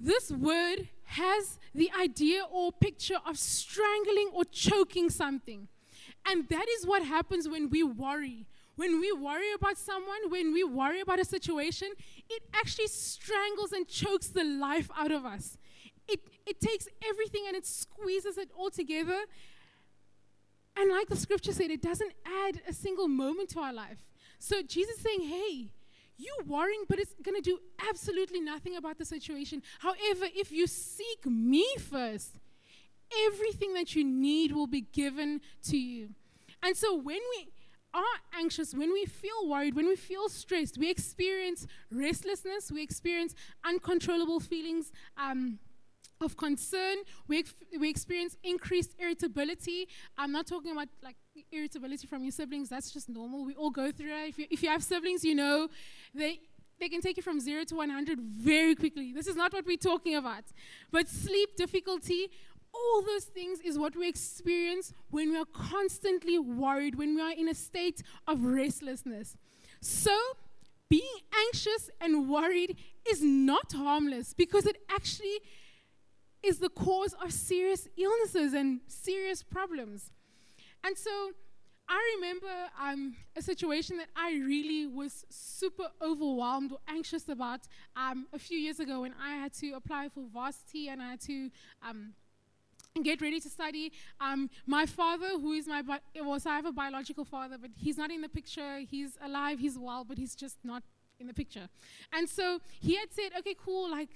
this 0.00 0.32
word 0.32 0.88
has 1.04 1.60
the 1.72 1.92
idea 1.96 2.42
or 2.50 2.72
picture 2.72 3.20
of 3.24 3.38
strangling 3.38 4.30
or 4.32 4.44
choking 4.46 5.10
something. 5.10 5.68
And 6.28 6.48
that 6.48 6.66
is 6.78 6.86
what 6.86 7.02
happens 7.04 7.48
when 7.48 7.70
we 7.70 7.82
worry. 7.82 8.46
When 8.74 9.00
we 9.00 9.12
worry 9.12 9.52
about 9.54 9.78
someone, 9.78 10.28
when 10.28 10.52
we 10.52 10.64
worry 10.64 11.00
about 11.00 11.18
a 11.20 11.24
situation, 11.24 11.88
it 12.28 12.42
actually 12.52 12.88
strangles 12.88 13.72
and 13.72 13.86
chokes 13.88 14.28
the 14.28 14.44
life 14.44 14.90
out 14.96 15.12
of 15.12 15.24
us. 15.24 15.56
It, 16.08 16.20
it 16.46 16.60
takes 16.60 16.86
everything 17.08 17.44
and 17.46 17.56
it 17.56 17.66
squeezes 17.66 18.36
it 18.38 18.50
all 18.56 18.70
together. 18.70 19.18
And 20.76 20.90
like 20.90 21.08
the 21.08 21.16
scripture 21.16 21.52
said, 21.52 21.70
it 21.70 21.80
doesn't 21.80 22.12
add 22.44 22.60
a 22.68 22.72
single 22.72 23.08
moment 23.08 23.48
to 23.50 23.60
our 23.60 23.72
life. 23.72 24.04
So 24.38 24.62
Jesus 24.62 24.98
saying, 24.98 25.22
hey, 25.28 25.70
you 26.18 26.34
worrying, 26.46 26.84
but 26.88 26.98
it's 26.98 27.14
going 27.22 27.36
to 27.36 27.42
do 27.42 27.58
absolutely 27.88 28.40
nothing 28.40 28.76
about 28.76 28.98
the 28.98 29.04
situation. 29.04 29.62
However, 29.78 30.26
if 30.34 30.52
you 30.52 30.66
seek 30.66 31.24
me 31.24 31.66
first, 31.78 32.38
everything 33.26 33.74
that 33.74 33.94
you 33.94 34.04
need 34.04 34.52
will 34.52 34.66
be 34.66 34.80
given 34.92 35.40
to 35.64 35.76
you. 35.76 36.10
And 36.62 36.76
so 36.76 36.94
when 36.94 37.20
we 37.36 37.48
are 37.94 38.04
anxious, 38.38 38.74
when 38.74 38.92
we 38.92 39.04
feel 39.04 39.48
worried, 39.48 39.74
when 39.74 39.86
we 39.86 39.96
feel 39.96 40.28
stressed, 40.28 40.78
we 40.78 40.90
experience 40.90 41.66
restlessness, 41.90 42.70
we 42.70 42.82
experience 42.82 43.34
uncontrollable 43.64 44.40
feelings. 44.40 44.92
Um, 45.16 45.58
of 46.22 46.34
concern, 46.38 46.96
we, 47.28 47.40
ex- 47.40 47.52
we 47.78 47.90
experience 47.90 48.38
increased 48.42 48.92
irritability. 48.98 49.86
I'm 50.16 50.32
not 50.32 50.46
talking 50.46 50.72
about 50.72 50.88
like 51.04 51.14
irritability 51.52 52.06
from 52.06 52.22
your 52.24 52.30
siblings, 52.32 52.70
that's 52.70 52.90
just 52.90 53.10
normal. 53.10 53.44
We 53.44 53.54
all 53.54 53.68
go 53.68 53.92
through 53.92 54.14
it. 54.24 54.28
If 54.30 54.38
you, 54.38 54.46
if 54.50 54.62
you 54.62 54.70
have 54.70 54.82
siblings, 54.82 55.24
you 55.26 55.34
know 55.34 55.68
they, 56.14 56.40
they 56.80 56.88
can 56.88 57.02
take 57.02 57.18
you 57.18 57.22
from 57.22 57.38
zero 57.38 57.64
to 57.64 57.74
100 57.74 58.18
very 58.18 58.74
quickly. 58.74 59.12
This 59.12 59.26
is 59.26 59.36
not 59.36 59.52
what 59.52 59.66
we're 59.66 59.76
talking 59.76 60.14
about. 60.14 60.44
But 60.90 61.06
sleep 61.06 61.54
difficulty, 61.54 62.28
all 62.84 63.02
those 63.02 63.24
things 63.24 63.60
is 63.60 63.78
what 63.78 63.96
we 63.96 64.08
experience 64.08 64.92
when 65.10 65.30
we 65.30 65.36
are 65.36 65.46
constantly 65.52 66.38
worried, 66.38 66.94
when 66.94 67.14
we 67.14 67.20
are 67.20 67.32
in 67.32 67.48
a 67.48 67.54
state 67.54 68.02
of 68.26 68.44
restlessness. 68.44 69.36
So, 69.80 70.16
being 70.88 71.16
anxious 71.48 71.90
and 72.00 72.28
worried 72.28 72.76
is 73.10 73.22
not 73.22 73.72
harmless 73.72 74.34
because 74.34 74.66
it 74.66 74.76
actually 74.90 75.38
is 76.42 76.58
the 76.58 76.68
cause 76.68 77.14
of 77.22 77.32
serious 77.32 77.88
illnesses 77.96 78.52
and 78.52 78.80
serious 78.86 79.42
problems. 79.42 80.12
And 80.84 80.96
so, 80.96 81.32
I 81.88 82.16
remember 82.20 82.50
um, 82.82 83.14
a 83.36 83.42
situation 83.42 83.96
that 83.98 84.08
I 84.16 84.32
really 84.32 84.88
was 84.88 85.24
super 85.30 85.88
overwhelmed 86.02 86.72
or 86.72 86.78
anxious 86.88 87.28
about 87.28 87.60
um, 87.96 88.26
a 88.32 88.40
few 88.40 88.58
years 88.58 88.80
ago 88.80 89.02
when 89.02 89.14
I 89.24 89.34
had 89.36 89.52
to 89.54 89.70
apply 89.74 90.08
for 90.12 90.24
varsity 90.32 90.88
and 90.88 91.00
I 91.00 91.10
had 91.10 91.20
to. 91.22 91.50
Um, 91.88 92.14
get 93.02 93.20
ready 93.20 93.40
to 93.40 93.48
study. 93.48 93.92
Um, 94.20 94.50
my 94.66 94.86
father, 94.86 95.28
who 95.38 95.52
is 95.52 95.66
my, 95.66 95.82
well, 96.20 96.40
so 96.40 96.50
I 96.50 96.56
have 96.56 96.66
a 96.66 96.72
biological 96.72 97.24
father, 97.24 97.56
but 97.60 97.70
he's 97.76 97.98
not 97.98 98.10
in 98.10 98.20
the 98.20 98.28
picture. 98.28 98.78
He's 98.80 99.16
alive, 99.22 99.58
he's 99.58 99.78
well, 99.78 100.04
but 100.04 100.18
he's 100.18 100.34
just 100.34 100.58
not 100.64 100.82
in 101.18 101.26
the 101.26 101.34
picture. 101.34 101.68
And 102.12 102.28
so 102.28 102.60
he 102.80 102.96
had 102.96 103.12
said, 103.12 103.30
okay, 103.38 103.54
cool, 103.62 103.90
like, 103.90 104.08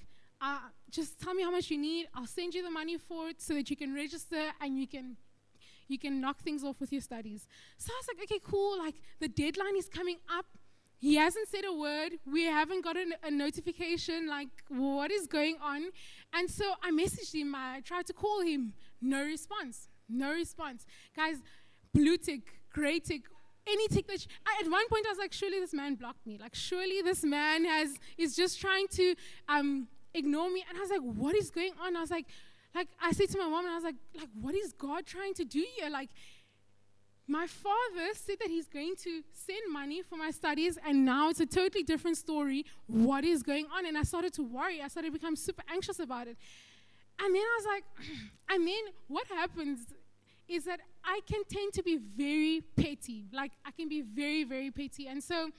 uh, 0.42 0.58
just 0.90 1.20
tell 1.20 1.34
me 1.34 1.42
how 1.42 1.50
much 1.50 1.70
you 1.70 1.78
need. 1.78 2.08
I'll 2.14 2.26
send 2.26 2.54
you 2.54 2.62
the 2.62 2.70
money 2.70 2.96
for 2.99 3.28
it 3.28 3.40
so 3.40 3.54
that 3.54 3.68
you 3.70 3.76
can 3.76 3.94
register 3.94 4.50
and 4.60 4.78
you 4.78 4.87
can 4.87 5.16
you 5.87 5.99
can 5.99 6.20
knock 6.20 6.38
things 6.38 6.62
off 6.62 6.78
with 6.78 6.92
your 6.92 7.02
studies. 7.02 7.49
So 7.76 7.92
I 7.92 7.99
was 8.00 8.06
like, 8.16 8.22
okay, 8.30 8.38
cool. 8.49 8.78
Like 8.78 8.94
the 9.18 9.26
deadline 9.26 9.76
is 9.76 9.88
coming 9.88 10.18
up. 10.32 10.46
He 11.00 11.16
hasn't 11.16 11.49
said 11.49 11.64
a 11.66 11.73
word. 11.73 12.12
We 12.30 12.45
haven't 12.45 12.85
gotten 12.85 13.14
a 13.25 13.30
notification, 13.30 14.28
like, 14.28 14.49
what 14.69 15.11
is 15.11 15.26
going 15.26 15.57
on? 15.62 15.83
And 16.35 16.49
so 16.50 16.75
I 16.83 16.90
messaged 16.90 17.35
him. 17.35 17.54
I 17.54 17.80
tried 17.83 18.07
to 18.07 18.12
call 18.12 18.42
him. 18.42 18.75
No 19.00 19.25
response. 19.25 19.88
No 20.11 20.30
response. 20.35 20.85
Guys, 21.16 21.37
blue 21.95 22.19
tick, 22.19 22.42
gray 22.71 23.00
tick, 23.00 23.23
any 23.66 23.88
tick 23.88 24.09
that. 24.09 24.21
Sh- 24.21 24.26
I, 24.45 24.61
at 24.64 24.71
one 24.71 24.87
point, 24.88 25.07
I 25.07 25.11
was 25.12 25.19
like, 25.19 25.33
surely 25.33 25.59
this 25.59 25.73
man 25.73 25.95
blocked 25.95 26.26
me. 26.26 26.37
Like, 26.38 26.54
surely 26.54 27.00
this 27.00 27.25
man 27.25 27.64
has 27.64 27.97
is 28.19 28.37
just 28.37 28.61
trying 28.61 28.87
to 28.88 29.14
um, 29.49 29.88
ignore 30.12 30.50
me. 30.50 30.62
And 30.69 30.76
I 30.76 30.83
was 30.83 30.90
like, 30.90 31.00
what 31.00 31.35
is 31.35 31.50
going 31.50 31.73
on? 31.83 31.97
I 31.97 32.00
was 32.02 32.11
like, 32.11 32.26
like 32.75 32.88
I 33.00 33.12
said 33.12 33.30
to 33.30 33.38
my 33.38 33.49
mom, 33.49 33.64
and 33.64 33.73
I 33.73 33.76
was 33.76 33.85
like, 33.85 33.97
like, 34.19 34.28
what 34.38 34.54
is 34.54 34.75
God 34.75 35.07
trying 35.07 35.33
to 35.35 35.45
do 35.45 35.64
here? 35.78 35.88
Like, 35.88 36.11
my 37.30 37.46
father 37.46 38.06
said 38.16 38.34
that 38.40 38.49
he's 38.49 38.66
going 38.66 38.94
to 39.04 39.22
send 39.32 39.60
money 39.72 40.02
for 40.02 40.16
my 40.16 40.32
studies, 40.32 40.76
and 40.84 41.04
now 41.04 41.30
it's 41.30 41.38
a 41.38 41.46
totally 41.46 41.84
different 41.84 42.16
story. 42.16 42.66
What 42.88 43.25
is 43.25 43.44
going 43.44 43.66
on? 43.75 43.87
And 43.87 43.96
I 43.96 44.02
started 44.02 44.32
to 44.34 44.42
worry. 44.42 44.82
I 44.82 44.88
started 44.88 45.12
to 45.12 45.18
become 45.18 45.37
super 45.37 45.62
anxious 45.72 46.00
about 46.00 46.26
it. 46.26 46.37
And 47.20 47.32
then 47.34 47.40
I 47.42 47.56
was 47.60 47.66
like, 47.75 47.84
and 48.50 48.66
then 48.66 48.84
what 49.06 49.28
happens 49.28 49.78
is 50.49 50.64
that 50.64 50.80
I 51.04 51.20
can 51.30 51.42
tend 51.49 51.72
to 51.75 51.82
be 51.84 51.99
very 52.16 52.62
petty. 52.76 53.26
Like, 53.32 53.52
I 53.64 53.70
can 53.70 53.88
be 53.88 54.00
very, 54.02 54.42
very 54.42 54.72
petty. 54.72 55.06
And 55.06 55.22
so, 55.22 55.50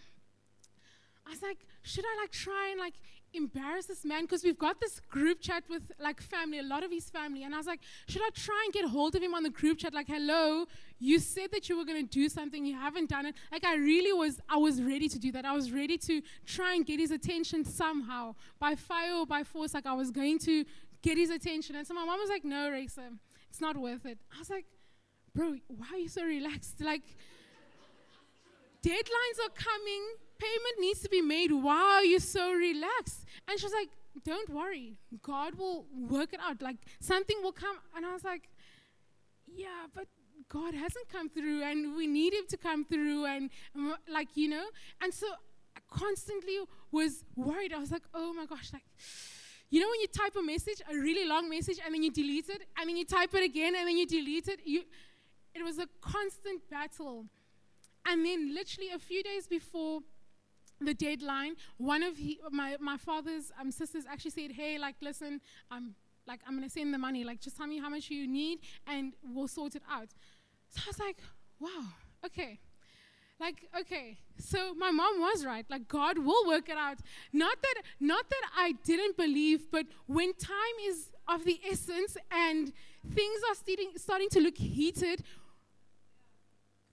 I 1.26 1.30
was 1.30 1.42
like, 1.42 1.60
should 1.84 2.06
I 2.06 2.22
like 2.22 2.32
try 2.32 2.70
and 2.72 2.80
like 2.80 2.96
embarrass 3.34 3.86
this 3.86 4.04
man? 4.06 4.24
Because 4.24 4.44
we've 4.44 4.58
got 4.58 4.80
this 4.80 5.00
group 5.02 5.40
chat 5.42 5.64
with 5.70 5.84
like 6.00 6.22
family, 6.22 6.60
a 6.60 6.64
lot 6.64 6.84
of 6.84 6.92
his 6.92 7.10
family. 7.10 7.44
And 7.44 7.54
I 7.54 7.58
was 7.58 7.68
like, 7.68 7.80
should 8.08 8.22
I 8.22 8.30
try 8.34 8.60
and 8.66 8.74
get 8.74 8.86
hold 8.86 9.16
of 9.16 9.22
him 9.22 9.34
on 9.34 9.44
the 9.44 9.50
group 9.50 9.78
chat? 9.78 9.94
Like, 9.94 10.08
hello, 10.08 10.66
you 11.00 11.20
said 11.20 11.52
that 11.52 11.70
you 11.70 11.78
were 11.78 11.86
gonna 11.86 12.04
do 12.04 12.28
something, 12.30 12.66
you 12.66 12.76
haven't 12.76 13.10
done 13.10 13.26
it. 13.28 13.36
Like 13.52 13.66
I 13.66 13.76
really 13.76 14.14
was 14.14 14.40
I 14.50 14.58
was 14.58 14.82
ready 14.82 15.08
to 15.10 15.20
do 15.20 15.32
that. 15.34 15.46
I 15.46 15.54
was 15.54 15.72
ready 15.72 15.98
to 16.00 16.22
try 16.46 16.76
and 16.76 16.86
get 16.86 17.00
his 17.00 17.12
attention 17.12 17.66
somehow. 17.66 18.36
By 18.60 18.76
fire 18.76 19.14
or 19.16 19.26
by 19.26 19.44
force, 19.44 19.74
like 19.74 19.86
I 19.86 19.94
was 19.94 20.12
going 20.12 20.40
to 20.40 20.66
get 21.02 21.18
his 21.18 21.30
attention. 21.30 21.76
And 21.76 21.86
so 21.86 21.94
my 21.94 22.06
mom 22.06 22.20
was 22.20 22.30
like, 22.30 22.44
No, 22.44 22.70
Racer, 22.72 23.10
it's 23.50 23.62
not 23.62 23.78
worth 23.78 24.06
it. 24.06 24.18
I 24.36 24.40
was 24.40 24.50
like, 24.50 24.66
Bro, 25.36 25.58
why 25.68 25.86
are 25.94 25.98
you 25.98 26.10
so 26.10 26.24
relaxed? 26.26 26.82
Like 26.82 27.04
deadlines 28.84 29.38
are 29.46 29.54
coming 29.54 30.04
payment 30.42 30.76
needs 30.86 31.00
to 31.06 31.10
be 31.18 31.22
made. 31.22 31.52
Wow, 31.52 32.00
you're 32.04 32.20
so 32.38 32.52
relaxed. 32.54 33.26
And 33.48 33.60
she 33.60 33.66
was 33.66 33.74
like, 33.82 33.90
don't 34.26 34.50
worry, 34.50 34.98
God 35.22 35.56
will 35.56 35.86
work 36.10 36.34
it 36.34 36.40
out. 36.48 36.62
Like 36.62 36.78
something 37.00 37.38
will 37.44 37.52
come. 37.66 37.78
And 37.96 38.06
I 38.06 38.14
was 38.14 38.24
like, 38.24 38.50
yeah, 39.66 39.84
but 39.94 40.08
God 40.50 40.74
hasn't 40.74 41.08
come 41.16 41.30
through 41.30 41.64
and 41.64 41.96
we 41.96 42.08
need 42.08 42.34
him 42.34 42.46
to 42.50 42.58
come 42.58 42.84
through. 42.84 43.26
And, 43.26 43.50
like, 44.10 44.30
you 44.36 44.50
know, 44.50 44.66
and 45.02 45.14
so 45.14 45.28
I 45.78 45.80
constantly 45.90 46.58
was 46.92 47.24
worried. 47.36 47.72
I 47.74 47.80
was 47.80 47.92
like, 47.92 48.04
oh 48.14 48.34
my 48.34 48.46
gosh, 48.46 48.70
like, 48.74 48.84
you 49.70 49.80
know, 49.80 49.88
when 49.94 50.02
you 50.02 50.08
type 50.08 50.36
a 50.38 50.42
message, 50.42 50.82
a 50.92 50.96
really 50.96 51.26
long 51.26 51.50
message, 51.50 51.78
and 51.86 51.94
then 51.96 52.04
you 52.04 52.12
delete 52.12 52.50
it, 52.50 52.62
and 52.78 52.90
then 52.90 52.98
you 52.98 53.06
type 53.06 53.34
it 53.34 53.42
again, 53.50 53.74
and 53.78 53.88
then 53.88 53.96
you 53.96 54.06
delete 54.06 54.50
it. 54.50 54.60
You, 54.66 54.82
it 55.56 55.64
was 55.64 55.78
a 55.80 55.88
constant 56.02 56.70
battle. 56.70 57.28
And 58.06 58.26
then, 58.26 58.54
literally, 58.54 58.90
a 58.94 59.00
few 59.00 59.24
days 59.24 59.48
before 59.48 60.02
the 60.86 60.94
deadline. 60.94 61.56
One 61.78 62.04
of 62.04 62.18
he, 62.18 62.40
my, 62.52 62.76
my 62.80 62.98
father's 62.98 63.52
um, 63.60 63.72
sisters 63.72 64.06
actually 64.10 64.32
said, 64.32 64.52
hey, 64.54 64.78
like, 64.78 64.96
listen, 65.02 65.42
I'm, 65.70 65.78
um, 65.84 65.96
like, 66.28 66.40
I'm 66.48 66.56
going 66.56 66.68
to 66.68 66.70
send 66.74 66.94
the 66.94 66.98
money. 66.98 67.24
Like, 67.24 67.40
just 67.42 67.58
tell 67.58 67.68
me 67.68 67.80
how 67.80 67.90
much 67.90 68.10
you 68.10 68.28
need 68.28 68.60
and 68.88 69.14
we'll 69.34 69.48
sort 69.48 69.76
it 69.76 69.84
out. 69.90 70.08
So 70.70 70.82
I 70.86 70.90
was 70.90 71.00
like, 71.00 71.18
wow, 71.60 71.86
okay. 72.26 72.60
Like, 73.40 73.68
okay. 73.80 74.18
So 74.38 74.74
my 74.76 74.92
mom 74.92 75.20
was 75.20 75.46
right. 75.46 75.66
Like, 75.70 75.88
God 75.88 76.20
will 76.20 76.48
work 76.48 76.70
it 76.70 76.78
out. 76.78 76.98
Not 77.34 77.58
that, 77.62 77.84
not 78.00 78.30
that 78.30 78.44
I 78.56 78.74
didn't 78.84 79.18
believe, 79.18 79.72
but 79.72 79.88
when 80.06 80.34
time 80.36 80.58
is 80.88 81.08
of 81.28 81.44
the 81.44 81.60
essence 81.70 82.18
and 82.32 82.72
things 83.16 83.42
are 83.50 83.56
starting, 83.56 83.92
starting 83.98 84.30
to 84.30 84.40
look 84.42 84.58
heated, 84.58 85.24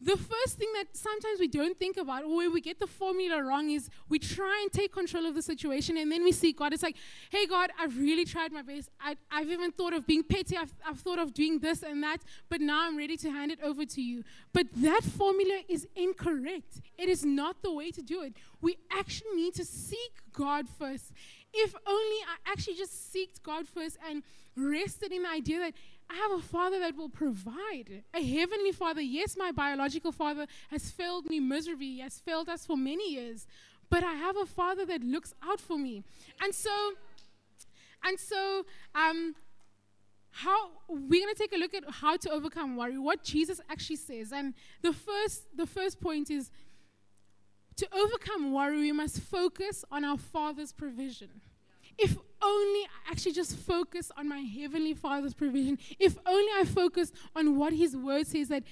the 0.00 0.16
first 0.16 0.58
thing 0.58 0.68
that 0.74 0.96
sometimes 0.96 1.40
we 1.40 1.48
don't 1.48 1.76
think 1.78 1.96
about 1.96 2.22
or 2.24 2.36
where 2.36 2.50
we 2.50 2.60
get 2.60 2.78
the 2.78 2.86
formula 2.86 3.42
wrong 3.42 3.70
is 3.70 3.90
we 4.08 4.18
try 4.18 4.60
and 4.62 4.70
take 4.72 4.92
control 4.92 5.26
of 5.26 5.34
the 5.34 5.42
situation 5.42 5.96
and 5.96 6.10
then 6.12 6.22
we 6.22 6.30
see 6.30 6.52
God. 6.52 6.72
It's 6.72 6.84
like, 6.84 6.96
hey, 7.30 7.46
God, 7.46 7.70
I've 7.78 7.98
really 7.98 8.24
tried 8.24 8.52
my 8.52 8.62
best. 8.62 8.90
I, 9.00 9.16
have 9.30 9.50
even 9.50 9.72
thought 9.72 9.92
of 9.92 10.06
being 10.06 10.22
petty. 10.22 10.56
I've, 10.56 10.72
I've 10.86 11.00
thought 11.00 11.18
of 11.18 11.34
doing 11.34 11.58
this 11.58 11.82
and 11.82 12.00
that, 12.04 12.18
but 12.48 12.60
now 12.60 12.86
I'm 12.86 12.96
ready 12.96 13.16
to 13.16 13.30
hand 13.30 13.50
it 13.50 13.58
over 13.62 13.84
to 13.84 14.00
you. 14.02 14.22
But 14.52 14.66
that 14.76 15.02
formula 15.02 15.62
is 15.68 15.88
incorrect. 15.96 16.80
It 16.96 17.08
is 17.08 17.24
not 17.24 17.62
the 17.62 17.72
way 17.74 17.90
to 17.90 18.02
do 18.02 18.22
it. 18.22 18.34
We 18.60 18.76
actually 18.92 19.34
need 19.34 19.54
to 19.56 19.64
seek 19.64 20.12
God 20.32 20.66
first. 20.68 21.12
If 21.52 21.74
only 21.86 22.16
I 22.24 22.36
actually 22.50 22.76
just 22.76 23.12
seeked 23.12 23.42
God 23.42 23.66
first 23.66 23.96
and 24.08 24.22
rested 24.56 25.10
in 25.12 25.22
the 25.24 25.30
idea 25.30 25.58
that, 25.58 25.72
I 26.10 26.14
have 26.14 26.32
a 26.32 26.40
father 26.42 26.78
that 26.80 26.96
will 26.96 27.08
provide. 27.10 28.02
A 28.14 28.22
heavenly 28.22 28.72
father. 28.72 29.00
Yes, 29.00 29.36
my 29.36 29.52
biological 29.52 30.12
father 30.12 30.46
has 30.70 30.90
failed 30.90 31.26
me 31.26 31.38
miserably, 31.40 31.86
he 31.92 32.00
has 32.00 32.18
failed 32.18 32.48
us 32.48 32.64
for 32.64 32.76
many 32.76 33.12
years, 33.14 33.46
but 33.90 34.02
I 34.04 34.14
have 34.14 34.36
a 34.36 34.46
father 34.46 34.86
that 34.86 35.02
looks 35.02 35.34
out 35.42 35.60
for 35.60 35.78
me. 35.78 36.02
And 36.42 36.54
so, 36.54 36.92
and 38.04 38.18
so, 38.18 38.64
um, 38.94 39.34
how 40.30 40.68
we're 40.88 41.24
going 41.24 41.34
to 41.34 41.38
take 41.38 41.52
a 41.52 41.56
look 41.56 41.74
at 41.74 41.82
how 41.88 42.16
to 42.16 42.30
overcome 42.30 42.76
worry, 42.76 42.96
what 42.98 43.24
Jesus 43.24 43.60
actually 43.68 43.96
says. 43.96 44.32
And 44.32 44.54
the 44.82 44.92
first, 44.92 45.42
the 45.56 45.66
first 45.66 46.00
point 46.00 46.30
is 46.30 46.50
to 47.76 47.88
overcome 47.94 48.52
worry, 48.52 48.76
we 48.78 48.92
must 48.92 49.20
focus 49.20 49.84
on 49.90 50.04
our 50.04 50.18
Father's 50.18 50.72
provision. 50.72 51.40
If 51.98 52.18
only 52.42 52.80
I 53.06 53.10
actually 53.10 53.32
just 53.32 53.56
focus 53.56 54.10
on 54.16 54.28
my 54.28 54.38
Heavenly 54.40 54.94
Father's 54.94 55.34
provision, 55.34 55.78
if 55.98 56.16
only 56.26 56.50
I 56.58 56.64
focus 56.64 57.12
on 57.34 57.56
what 57.56 57.72
His 57.72 57.96
Word 57.96 58.26
says 58.26 58.48
that 58.48 58.64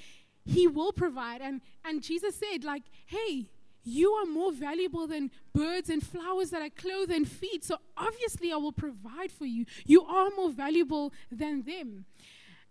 He 0.45 0.67
will 0.67 0.93
provide. 0.93 1.41
And, 1.41 1.61
and 1.85 2.03
Jesus 2.03 2.37
said, 2.37 2.65
like, 2.65 2.85
hey, 3.07 3.47
you 3.83 4.11
are 4.13 4.27
more 4.27 4.53
valuable 4.53 5.07
than 5.07 5.31
birds 5.55 5.89
and 5.89 6.05
flowers 6.05 6.51
that 6.51 6.63
I 6.63 6.69
clothe 6.69 7.11
and 7.11 7.27
feed. 7.29 7.65
So 7.65 7.77
obviously, 7.97 8.53
I 8.53 8.57
will 8.57 8.73
provide 8.73 9.31
for 9.31 9.47
you. 9.47 9.65
You 9.85 10.03
are 10.03 10.31
more 10.37 10.51
valuable 10.51 11.13
than 11.31 11.63
them. 11.63 12.05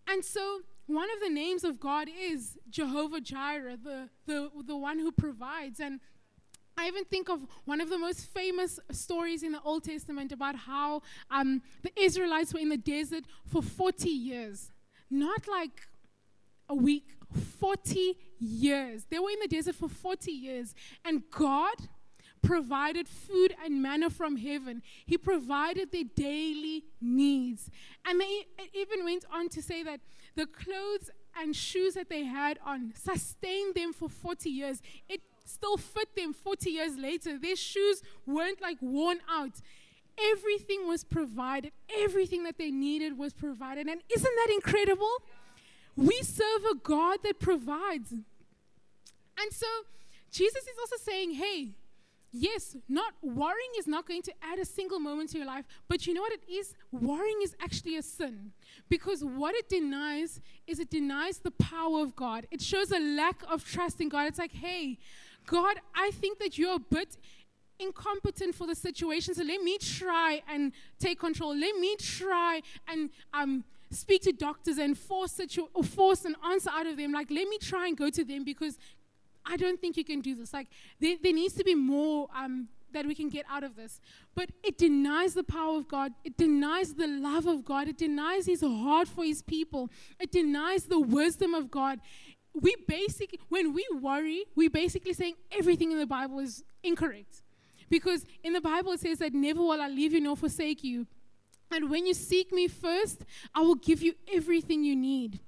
And 0.07 0.23
so, 0.23 0.59
one 0.87 1.09
of 1.11 1.19
the 1.19 1.29
names 1.29 1.63
of 1.63 1.79
God 1.79 2.07
is 2.21 2.59
Jehovah 2.69 3.19
Jireh, 3.21 3.75
the, 3.81 4.09
the, 4.27 4.49
the 4.67 4.77
one 4.77 4.99
who 4.99 5.11
provides. 5.11 5.79
And 5.79 5.99
I 6.77 6.87
even 6.87 7.05
think 7.05 7.29
of 7.29 7.39
one 7.65 7.79
of 7.79 7.89
the 7.89 7.97
most 7.97 8.25
famous 8.33 8.79
stories 8.91 9.43
in 9.43 9.53
the 9.53 9.61
Old 9.63 9.83
Testament 9.83 10.31
about 10.31 10.55
how 10.55 11.01
um, 11.31 11.61
the 11.83 11.91
Israelites 11.99 12.53
were 12.53 12.59
in 12.59 12.69
the 12.69 12.77
desert 12.77 13.23
for 13.45 13.61
40 13.61 14.09
years. 14.09 14.71
Not 15.09 15.47
like 15.47 15.87
a 16.67 16.75
week, 16.75 17.07
40 17.59 18.17
years. 18.39 19.05
They 19.09 19.19
were 19.19 19.29
in 19.29 19.39
the 19.41 19.47
desert 19.47 19.75
for 19.75 19.87
40 19.87 20.31
years. 20.31 20.75
And 21.05 21.23
God 21.31 21.75
provided 22.41 23.07
food 23.07 23.55
and 23.63 23.81
manna 23.81 24.09
from 24.09 24.37
heaven, 24.37 24.81
He 25.05 25.17
provided 25.17 25.91
their 25.91 26.03
daily 26.13 26.83
needs. 27.01 27.69
And 28.05 28.19
they 28.19 28.45
even 28.73 29.03
went 29.03 29.25
on 29.33 29.49
to 29.49 29.61
say 29.63 29.81
that 29.83 30.01
the 30.35 30.45
clothes 30.45 31.09
and 31.37 31.55
shoes 31.55 31.95
that 31.95 32.09
they 32.09 32.23
had 32.23 32.59
on 32.65 32.93
sustained 32.95 33.73
them 33.75 33.93
for 33.93 34.09
40 34.09 34.49
years. 34.49 34.81
It 35.09 35.21
still 35.47 35.77
fit 35.77 36.09
them 36.15 36.33
40 36.33 36.69
years 36.69 36.97
later. 36.97 37.37
Their 37.37 37.55
shoes 37.55 38.01
weren't 38.25 38.61
like 38.61 38.77
worn 38.81 39.19
out. 39.29 39.61
Everything 40.31 40.87
was 40.87 41.03
provided, 41.03 41.71
everything 41.97 42.43
that 42.43 42.57
they 42.57 42.71
needed 42.71 43.17
was 43.17 43.33
provided. 43.33 43.87
And 43.87 44.01
isn't 44.13 44.35
that 44.43 44.47
incredible? 44.53 45.11
We 45.95 46.19
serve 46.23 46.65
a 46.71 46.75
God 46.75 47.19
that 47.23 47.39
provides. 47.39 48.11
And 48.11 49.51
so 49.51 49.67
Jesus 50.31 50.61
is 50.63 50.77
also 50.79 50.95
saying, 50.97 51.33
hey, 51.33 51.71
yes, 52.31 52.77
not 52.87 53.13
worrying 53.21 53.71
is 53.77 53.87
not 53.87 54.07
going 54.07 54.21
to 54.23 54.33
add 54.41 54.57
a 54.59 54.65
single 54.65 54.99
moment 54.99 55.31
to 55.31 55.37
your 55.37 55.47
life, 55.47 55.65
but 55.89 56.07
you 56.07 56.13
know 56.13 56.21
what 56.21 56.33
it 56.33 56.43
is? 56.49 56.73
Worrying 56.93 57.39
is 57.43 57.55
actually 57.61 57.97
a 57.97 58.01
sin 58.01 58.51
because 58.89 59.23
what 59.23 59.53
it 59.55 59.67
denies 59.67 60.39
is 60.65 60.79
it 60.79 60.89
denies 60.89 61.39
the 61.39 61.51
power 61.51 62.01
of 62.01 62.15
God. 62.15 62.47
It 62.51 62.61
shows 62.61 62.91
a 62.91 62.99
lack 62.99 63.41
of 63.49 63.65
trust 63.65 63.99
in 63.99 64.07
God. 64.09 64.27
It's 64.27 64.39
like, 64.39 64.53
hey, 64.53 64.97
God, 65.45 65.77
I 65.93 66.11
think 66.15 66.39
that 66.39 66.57
you're 66.57 66.75
a 66.75 66.79
bit 66.79 67.17
incompetent 67.79 68.55
for 68.55 68.65
the 68.67 68.75
situation, 68.75 69.33
so 69.35 69.43
let 69.43 69.61
me 69.61 69.77
try 69.77 70.41
and 70.49 70.71
take 70.99 71.19
control. 71.19 71.55
Let 71.55 71.75
me 71.77 71.95
try 71.97 72.61
and 72.87 73.09
um, 73.33 73.63
speak 73.91 74.21
to 74.23 74.31
doctors 74.31 74.77
and 74.77 74.97
force, 74.97 75.33
situ- 75.33 75.67
or 75.73 75.83
force 75.83 76.25
an 76.25 76.35
answer 76.51 76.69
out 76.73 76.87
of 76.87 76.97
them. 76.97 77.11
Like, 77.11 77.29
let 77.29 77.47
me 77.47 77.57
try 77.57 77.87
and 77.87 77.97
go 77.97 78.09
to 78.09 78.23
them 78.23 78.43
because 78.43 78.77
I 79.45 79.57
don't 79.57 79.79
think 79.79 79.97
you 79.97 80.03
can 80.05 80.21
do 80.21 80.35
this. 80.35 80.53
Like, 80.53 80.67
there, 80.99 81.15
there 81.21 81.33
needs 81.33 81.53
to 81.55 81.63
be 81.63 81.75
more 81.75 82.29
um, 82.35 82.69
that 82.93 83.05
we 83.05 83.13
can 83.13 83.29
get 83.29 83.45
out 83.51 83.63
of 83.63 83.75
this. 83.75 83.99
But 84.35 84.49
it 84.63 84.77
denies 84.77 85.33
the 85.33 85.43
power 85.43 85.77
of 85.77 85.87
God. 85.87 86.13
It 86.23 86.37
denies 86.37 86.93
the 86.93 87.07
love 87.07 87.45
of 87.45 87.65
God. 87.65 87.87
It 87.89 87.97
denies 87.97 88.45
His 88.47 88.61
heart 88.61 89.07
for 89.09 89.23
His 89.23 89.41
people. 89.41 89.89
It 90.19 90.31
denies 90.31 90.85
the 90.85 90.99
wisdom 90.99 91.53
of 91.53 91.69
God 91.69 91.99
we 92.61 92.75
basically, 92.87 93.39
when 93.49 93.73
we 93.73 93.85
worry, 94.01 94.45
we're 94.55 94.69
basically 94.69 95.13
saying 95.13 95.35
everything 95.51 95.91
in 95.91 95.99
the 95.99 96.05
Bible 96.05 96.39
is 96.39 96.63
incorrect. 96.83 97.41
Because 97.89 98.25
in 98.43 98.53
the 98.53 98.61
Bible 98.61 98.93
it 98.93 99.01
says 99.01 99.19
that 99.19 99.33
never 99.33 99.59
will 99.59 99.79
I 99.79 99.87
leave 99.87 100.13
you 100.13 100.21
nor 100.21 100.35
forsake 100.35 100.83
you. 100.83 101.05
And 101.71 101.89
when 101.89 102.05
you 102.05 102.13
seek 102.13 102.51
me 102.51 102.67
first, 102.67 103.25
I 103.53 103.61
will 103.61 103.75
give 103.75 104.01
you 104.01 104.13
everything 104.33 104.83
you 104.83 104.95
need. 104.95 105.39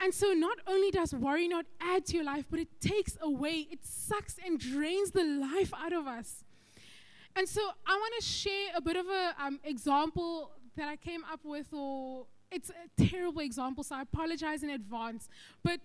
And 0.00 0.12
so, 0.12 0.32
not 0.32 0.58
only 0.66 0.90
does 0.90 1.14
worry 1.14 1.48
not 1.48 1.64
add 1.80 2.04
to 2.06 2.16
your 2.16 2.24
life, 2.26 2.46
but 2.50 2.58
it 2.60 2.68
takes 2.80 3.16
away, 3.22 3.68
it 3.70 3.78
sucks 3.86 4.36
and 4.44 4.58
drains 4.58 5.12
the 5.12 5.24
life 5.24 5.72
out 5.74 5.92
of 5.92 6.06
us. 6.06 6.44
And 7.36 7.48
so, 7.48 7.60
I 7.86 7.94
want 7.96 8.12
to 8.18 8.24
share 8.26 8.70
a 8.76 8.80
bit 8.82 8.96
of 8.96 9.06
an 9.06 9.32
um, 9.40 9.60
example 9.64 10.50
that 10.76 10.88
I 10.88 10.96
came 10.96 11.22
up 11.32 11.40
with, 11.44 11.72
or 11.72 12.26
it's 12.50 12.70
a 12.70 13.02
terrible 13.02 13.40
example, 13.40 13.82
so 13.82 13.94
I 13.94 14.02
apologize 14.02 14.62
in 14.62 14.70
advance. 14.70 15.28
But 15.62 15.80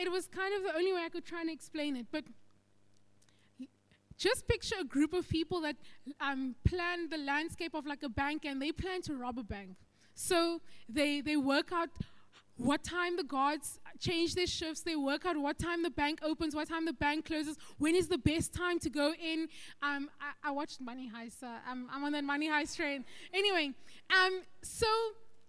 it 0.00 0.10
was 0.10 0.26
kind 0.28 0.54
of 0.54 0.62
the 0.62 0.74
only 0.74 0.92
way 0.92 1.00
I 1.04 1.08
could 1.08 1.24
try 1.24 1.40
and 1.40 1.50
explain 1.50 1.96
it. 1.96 2.06
But 2.10 2.24
just 4.16 4.46
picture 4.48 4.76
a 4.80 4.84
group 4.84 5.12
of 5.12 5.28
people 5.28 5.60
that 5.62 5.76
um, 6.20 6.54
plan 6.64 7.08
the 7.08 7.18
landscape 7.18 7.74
of 7.74 7.86
like 7.86 8.02
a 8.02 8.08
bank 8.08 8.44
and 8.44 8.60
they 8.60 8.72
plan 8.72 9.02
to 9.02 9.14
rob 9.14 9.38
a 9.38 9.42
bank. 9.44 9.76
So 10.14 10.60
they, 10.88 11.20
they 11.20 11.36
work 11.36 11.70
out 11.72 11.88
what 12.56 12.82
time 12.82 13.16
the 13.16 13.22
guards 13.22 13.78
change 14.00 14.34
their 14.34 14.48
shifts, 14.48 14.80
they 14.80 14.96
work 14.96 15.24
out 15.24 15.36
what 15.36 15.56
time 15.60 15.84
the 15.84 15.90
bank 15.90 16.18
opens, 16.24 16.56
what 16.56 16.68
time 16.68 16.86
the 16.86 16.92
bank 16.92 17.24
closes, 17.24 17.56
when 17.78 17.94
is 17.94 18.08
the 18.08 18.18
best 18.18 18.52
time 18.52 18.80
to 18.80 18.90
go 18.90 19.12
in. 19.14 19.46
Um, 19.80 20.10
I, 20.20 20.48
I, 20.48 20.50
watched 20.50 20.80
Money 20.80 21.08
Heist, 21.14 21.38
so 21.38 21.46
uh, 21.46 21.50
I'm, 21.70 21.86
I'm, 21.92 22.02
on 22.02 22.10
that 22.12 22.24
Money 22.24 22.48
Heist 22.48 22.74
train. 22.74 23.04
Anyway, 23.32 23.70
um, 24.10 24.42
so 24.60 24.88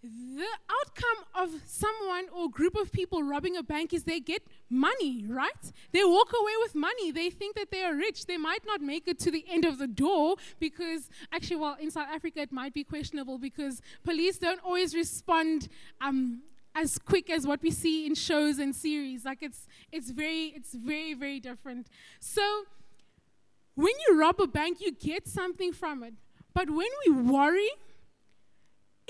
the 0.01 0.45
outcome 0.69 1.25
of 1.43 1.61
someone 1.67 2.25
or 2.33 2.49
group 2.49 2.75
of 2.75 2.89
people 2.91 3.21
robbing 3.21 3.57
a 3.57 3.63
bank 3.63 3.93
is 3.93 4.05
they 4.05 4.19
get 4.21 4.41
money, 4.69 5.25
right? 5.27 5.73
They 5.91 6.05
walk 6.05 6.31
away 6.39 6.53
with 6.61 6.73
money. 6.73 7.11
They 7.11 7.29
think 7.29 7.55
that 7.57 7.69
they 7.71 7.83
are 7.83 7.93
rich. 7.93 8.25
They 8.25 8.37
might 8.37 8.65
not 8.65 8.79
make 8.79 9.07
it 9.09 9.19
to 9.19 9.31
the 9.31 9.43
end 9.49 9.65
of 9.65 9.77
the 9.77 9.87
door 9.87 10.37
because, 10.59 11.09
actually, 11.33 11.57
well, 11.57 11.75
in 11.79 11.91
South 11.91 12.07
Africa, 12.13 12.39
it 12.41 12.51
might 12.53 12.73
be 12.73 12.83
questionable 12.85 13.37
because 13.37 13.81
police 14.03 14.37
don't 14.37 14.63
always 14.63 14.95
respond 14.95 15.67
um, 15.99 16.43
as 16.75 16.97
quick 16.97 17.29
as 17.29 17.45
what 17.45 17.61
we 17.61 17.71
see 17.71 18.05
in 18.05 18.15
shows 18.15 18.57
and 18.57 18.73
series. 18.75 19.25
Like 19.25 19.39
it's 19.41 19.67
it's 19.91 20.11
very 20.11 20.53
it's 20.55 20.73
very 20.73 21.13
very 21.13 21.39
different. 21.41 21.87
So 22.21 22.63
when 23.75 23.93
you 24.07 24.17
rob 24.17 24.39
a 24.39 24.47
bank, 24.47 24.77
you 24.79 24.93
get 24.93 25.27
something 25.27 25.73
from 25.73 26.03
it. 26.03 26.13
But 26.53 26.69
when 26.69 26.87
we 27.05 27.11
worry 27.11 27.69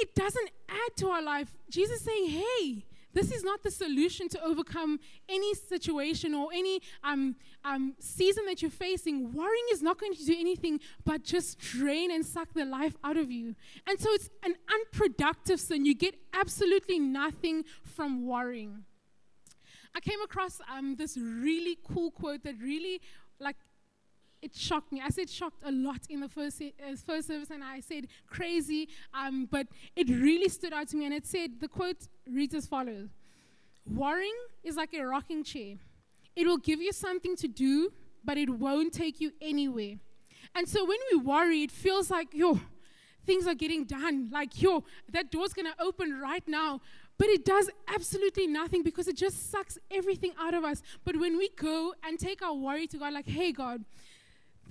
it 0.02 0.16
doesn't 0.16 0.50
add 0.70 0.96
to 0.98 1.10
our 1.10 1.22
life. 1.22 1.56
Jesus 1.70 2.02
saying, 2.02 2.30
hey, 2.30 2.86
this 3.14 3.32
is 3.32 3.44
not 3.44 3.64
the 3.64 3.72
solution 3.72 4.30
to 4.30 4.44
overcome 4.44 5.00
any 5.28 5.54
situation 5.56 6.34
or 6.36 6.50
any 6.54 6.80
um, 7.04 7.36
um, 7.66 7.96
season 8.00 8.46
that 8.46 8.62
you're 8.62 8.72
facing. 8.72 9.34
Worrying 9.34 9.66
is 9.72 9.82
not 9.82 10.00
going 10.00 10.14
to 10.14 10.24
do 10.24 10.36
anything 10.40 10.80
but 11.06 11.24
just 11.24 11.60
drain 11.60 12.12
and 12.12 12.26
suck 12.26 12.50
the 12.54 12.66
life 12.66 12.96
out 13.04 13.18
of 13.18 13.32
you. 13.32 13.56
And 13.88 14.00
so 14.00 14.10
it's 14.12 14.30
an 14.46 14.56
unproductive 14.72 15.60
sin. 15.60 15.86
You 15.86 15.96
get 15.96 16.16
absolutely 16.34 17.00
nothing 17.00 17.66
from 17.84 18.26
worrying. 18.28 18.84
I 19.96 20.00
came 20.00 20.22
across 20.22 20.62
um, 20.74 20.96
this 20.96 21.18
really 21.18 21.78
cool 21.92 22.12
quote 22.12 22.44
that 22.44 22.56
really 22.62 23.02
like 23.40 23.56
it 24.42 24.56
shocked 24.56 24.92
me. 24.92 25.02
I 25.04 25.10
said 25.10 25.30
shocked 25.30 25.60
a 25.64 25.72
lot 25.72 26.02
in 26.10 26.20
the 26.22 26.30
first, 26.30 26.62
uh, 26.62 26.96
first 27.06 27.28
service, 27.28 27.50
and 27.50 27.64
I 27.64 27.82
said 27.82 28.08
crazy, 28.28 28.88
um, 29.14 29.46
but 29.52 29.68
it 29.96 30.10
really 30.10 30.50
stood 30.50 30.74
out 30.74 30.88
to 30.90 30.98
me. 30.98 31.06
And 31.06 31.14
it 31.14 31.26
said, 31.26 31.60
the 31.60 31.68
quote 31.68 32.08
reads 32.30 32.54
as 32.56 32.66
follows 32.68 33.10
Worrying 33.86 34.36
is 34.64 34.76
like 34.76 34.94
a 34.94 35.02
rocking 35.06 35.44
chair, 35.44 35.76
it 36.36 36.46
will 36.46 36.58
give 36.58 36.82
you 36.82 36.92
something 36.94 37.36
to 37.38 37.48
do, 37.48 37.92
but 38.24 38.38
it 38.38 38.50
won't 38.50 38.94
take 38.94 39.20
you 39.20 39.32
anywhere. 39.42 39.96
And 40.56 40.68
so 40.68 40.82
when 40.86 40.98
we 41.12 41.18
worry, 41.20 41.64
it 41.64 41.72
feels 41.72 42.10
like, 42.10 42.34
yo, 42.34 42.60
things 43.26 43.46
are 43.46 43.54
getting 43.54 43.84
done. 43.84 44.30
Like, 44.32 44.60
yo, 44.62 44.84
that 45.12 45.30
door's 45.32 45.54
gonna 45.54 45.76
open 45.80 46.20
right 46.20 46.44
now. 46.48 46.82
But 47.20 47.28
it 47.28 47.44
does 47.44 47.70
absolutely 47.90 48.48
nothing 48.48 48.82
because 48.82 49.08
it 49.10 49.18
just 49.18 49.52
sucks 49.52 49.78
everything 49.92 50.32
out 50.40 50.54
of 50.54 50.64
us. 50.64 50.82
But 51.04 51.18
when 51.20 51.38
we 51.38 51.50
go 51.50 51.94
and 52.06 52.18
take 52.18 52.42
our 52.42 52.54
worry 52.54 52.88
to 52.88 52.98
God, 52.98 53.12
like, 53.14 53.28
hey, 53.28 53.52
God, 53.52 53.84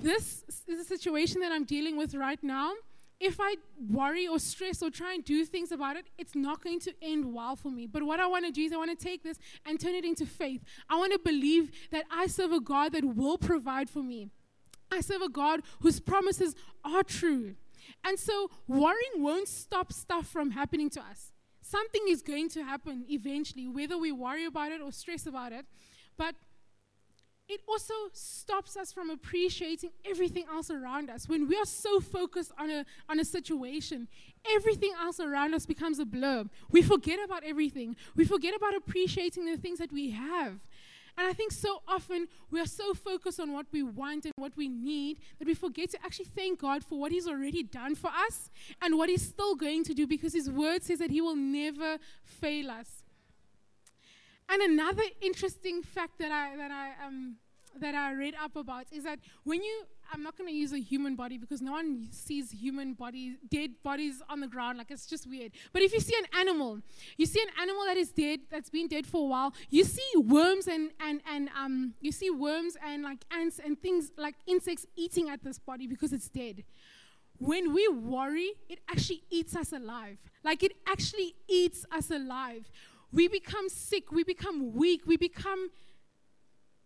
this 0.03 0.45
is 0.67 0.79
a 0.79 0.85
situation 0.85 1.41
that 1.41 1.53
I'm 1.53 1.65
dealing 1.65 1.97
with 1.97 2.15
right 2.15 2.43
now. 2.43 2.73
If 3.21 3.39
I 3.41 3.57
worry 3.91 4.29
or 4.29 4.39
stress 4.39 4.81
or 4.81 4.91
try 4.91 5.15
and 5.15 5.25
do 5.25 5.45
things 5.45 5.73
about 5.73 5.97
it, 5.97 6.07
it's 6.19 6.37
not 6.37 6.63
going 6.63 6.79
to 6.81 6.93
end 7.03 7.35
well 7.35 7.57
for 7.57 7.69
me. 7.69 7.87
But 7.87 8.05
what 8.05 8.21
I 8.21 8.27
want 8.27 8.45
to 8.47 8.53
do 8.53 8.63
is 8.63 8.73
I 8.73 8.77
want 8.77 8.97
to 8.97 9.05
take 9.05 9.25
this 9.25 9.39
and 9.67 9.81
turn 9.81 9.95
it 9.95 10.05
into 10.05 10.25
faith. 10.25 10.63
I 10.89 10.99
want 10.99 11.13
to 11.13 11.19
believe 11.19 11.73
that 11.91 12.05
I 12.13 12.29
serve 12.29 12.53
a 12.53 12.61
God 12.61 12.93
that 12.93 13.05
will 13.05 13.37
provide 13.37 13.91
for 13.91 14.05
me. 14.05 14.29
I 14.93 15.01
serve 15.01 15.23
a 15.23 15.29
God 15.29 15.61
whose 15.83 15.99
promises 15.99 16.55
are 16.85 17.03
true. 17.03 17.57
And 18.07 18.19
so 18.21 18.51
worrying 18.69 19.15
won't 19.17 19.49
stop 19.49 19.93
stuff 19.93 20.27
from 20.29 20.53
happening 20.53 20.89
to 20.91 21.01
us. 21.01 21.33
Something 21.61 22.03
is 22.09 22.23
going 22.23 22.49
to 22.51 22.63
happen 22.63 23.05
eventually, 23.11 23.67
whether 23.67 23.99
we 23.99 24.13
worry 24.13 24.47
about 24.47 24.71
it 24.71 24.81
or 24.81 24.93
stress 24.93 25.27
about 25.27 25.53
it. 25.53 25.67
But 26.17 26.37
it 27.49 27.61
also 27.67 27.95
stops 28.13 28.77
us 28.77 28.93
from 28.93 29.09
appreciating 29.11 29.91
everything 30.05 30.45
else 30.53 30.71
around 30.71 31.09
us. 31.09 31.29
When 31.29 31.49
we 31.49 31.57
are 31.57 31.65
so 31.65 31.99
focused 31.99 32.53
on 32.59 32.71
a, 32.71 32.85
on 33.09 33.19
a 33.19 33.25
situation, 33.25 34.07
everything 34.53 34.93
else 35.01 35.19
around 35.19 35.55
us 35.55 35.65
becomes 35.65 35.99
a 35.99 36.05
blur. 36.05 36.45
We 36.71 36.83
forget 36.83 37.19
about 37.25 37.45
everything, 37.45 37.97
we 38.15 38.25
forget 38.27 38.55
about 38.55 38.75
appreciating 38.75 39.47
the 39.47 39.57
things 39.57 39.79
that 39.79 39.93
we 39.93 40.11
have. 40.11 40.59
And 41.17 41.27
I 41.27 41.33
think 41.33 41.51
so 41.51 41.83
often 41.89 42.29
we 42.53 42.61
are 42.61 42.67
so 42.67 42.95
focused 42.95 43.41
on 43.41 43.53
what 43.53 43.67
we 43.73 43.83
want 43.83 44.25
and 44.25 44.33
what 44.37 44.57
we 44.57 44.69
need 44.69 45.19
that 45.41 45.49
we 45.49 45.55
forget 45.55 45.91
to 45.91 45.99
actually 46.05 46.27
thank 46.27 46.61
God 46.61 46.85
for 46.85 47.01
what 47.01 47.11
He's 47.11 47.27
already 47.27 47.65
done 47.65 47.97
for 47.97 48.09
us 48.29 48.51
and 48.81 48.97
what 48.97 49.09
He's 49.09 49.27
still 49.27 49.57
going 49.57 49.83
to 49.85 49.95
do 49.95 50.07
because 50.07 50.33
His 50.35 50.49
word 50.49 50.85
says 50.85 51.01
that 51.01 51.11
He 51.11 51.21
will 51.21 51.35
never 51.35 51.99
fail 52.25 52.71
us. 52.71 52.98
And 54.51 54.63
another 54.63 55.03
interesting 55.21 55.83
fact 55.83 56.19
that 56.19 56.33
I, 56.33 56.57
that 56.57 56.71
I, 56.71 57.07
um, 57.07 57.37
that 57.81 57.95
I 57.95 58.15
read 58.15 58.35
up 58.43 58.57
about 58.57 58.87
is 58.91 59.05
that 59.05 59.19
when 59.45 59.63
you, 59.63 59.83
I'm 60.13 60.23
not 60.23 60.39
going 60.39 60.49
to 60.49 60.57
use 60.57 60.73
a 60.73 60.81
human 60.81 61.17
body 61.17 61.37
because 61.37 61.61
no 61.61 61.73
one 61.73 62.09
sees 62.11 62.51
human 62.51 62.95
bodies, 62.95 63.37
dead 63.51 63.73
bodies 63.85 64.23
on 64.29 64.41
the 64.41 64.49
ground. 64.49 64.79
Like 64.79 64.91
it's 64.91 65.07
just 65.07 65.27
weird. 65.29 65.53
But 65.75 65.83
if 65.83 65.93
you 65.93 66.01
see 66.01 66.15
an 66.19 66.39
animal, 66.41 66.79
you 67.19 67.27
see 67.27 67.43
an 67.43 67.49
animal 67.61 67.85
that 67.85 67.99
is 67.99 68.11
dead, 68.11 68.41
that's 68.51 68.71
been 68.71 68.89
dead 68.89 69.07
for 69.07 69.21
a 69.21 69.29
while. 69.29 69.53
You 69.69 69.85
see 69.85 70.03
worms 70.17 70.67
and 70.67 70.91
and 70.99 71.21
and 71.31 71.51
um, 71.57 71.93
you 72.01 72.11
see 72.11 72.31
worms 72.31 72.77
and 72.85 73.03
like 73.03 73.19
ants 73.31 73.61
and 73.63 73.79
things 73.81 74.11
like 74.17 74.35
insects 74.47 74.87
eating 74.97 75.29
at 75.29 75.45
this 75.45 75.59
body 75.59 75.87
because 75.87 76.15
it's 76.15 76.31
dead. 76.31 76.65
When 77.39 77.75
we 77.75 77.87
worry, 77.89 78.53
it 78.71 78.79
actually 78.91 79.25
eats 79.31 79.55
us 79.55 79.73
alive. 79.73 80.17
Like 80.43 80.63
it 80.65 80.73
actually 80.91 81.35
eats 81.49 81.85
us 81.93 82.11
alive 82.11 82.69
we 83.13 83.29
become 83.29 83.69
sick, 83.69 84.13
we 84.13 84.25
become 84.25 84.75
weak, 84.75 85.03
we 85.07 85.17
become 85.17 85.71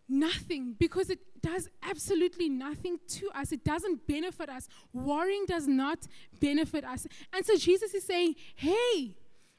nothing 0.07 0.75
because 0.77 1.09
it 1.09 1.19
does 1.41 1.67
absolutely 1.81 2.49
nothing 2.49 2.97
to 3.07 3.29
us. 3.35 3.51
It 3.51 3.63
doesn't 3.63 4.05
benefit 4.07 4.49
us. 4.49 4.67
Worrying 4.93 5.45
does 5.47 5.67
not 5.67 5.99
benefit 6.39 6.85
us. 6.85 7.07
And 7.33 7.45
so 7.45 7.55
Jesus 7.57 7.93
is 7.93 8.05
saying, 8.05 8.35
hey, 8.55 9.15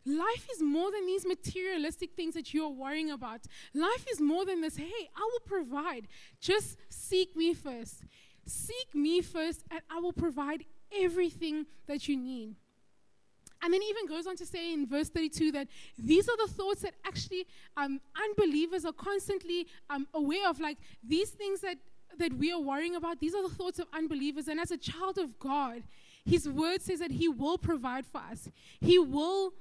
Life 0.06 0.46
is 0.52 0.60
more 0.62 0.92
than 0.92 1.06
these 1.06 1.24
materialistic 1.26 2.12
things 2.12 2.34
that 2.34 2.52
you 2.52 2.62
are 2.64 2.68
worrying 2.70 3.10
about. 3.10 3.40
Life 3.72 4.04
is 4.12 4.20
more 4.20 4.44
than 4.44 4.60
this. 4.60 4.76
Hey, 4.76 5.08
I 5.16 5.30
will 5.32 5.40
provide. 5.46 6.08
Just 6.42 6.76
seek 6.90 7.34
me 7.34 7.54
first. 7.54 8.04
Seek 8.46 8.88
me 8.94 9.22
first, 9.22 9.64
and 9.70 9.80
I 9.90 10.00
will 10.00 10.12
provide 10.12 10.66
everything 10.94 11.64
that 11.86 12.06
you 12.06 12.18
need. 12.18 12.56
And 13.64 13.72
then 13.72 13.80
he 13.80 13.88
even 13.88 14.06
goes 14.06 14.26
on 14.26 14.36
to 14.36 14.44
say 14.46 14.74
in 14.74 14.86
verse 14.86 15.08
32 15.08 15.50
that 15.52 15.68
these 15.98 16.28
are 16.28 16.36
the 16.46 16.52
thoughts 16.52 16.82
that 16.82 16.94
actually 17.06 17.46
um, 17.78 17.98
unbelievers 18.22 18.84
are 18.84 18.92
constantly 18.92 19.66
um, 19.88 20.06
aware 20.12 20.48
of. 20.50 20.60
Like 20.60 20.76
these 21.02 21.30
things 21.30 21.62
that, 21.62 21.78
that 22.18 22.34
we 22.34 22.52
are 22.52 22.60
worrying 22.60 22.94
about, 22.94 23.20
these 23.20 23.34
are 23.34 23.42
the 23.48 23.54
thoughts 23.54 23.78
of 23.78 23.86
unbelievers. 23.94 24.48
And 24.48 24.60
as 24.60 24.70
a 24.70 24.76
child 24.76 25.16
of 25.16 25.38
God, 25.38 25.82
his 26.26 26.46
word 26.46 26.82
says 26.82 26.98
that 27.00 27.12
he 27.12 27.26
will 27.26 27.56
provide 27.56 28.04
for 28.04 28.18
us. 28.18 28.50
He 28.82 28.98
will, 28.98 29.54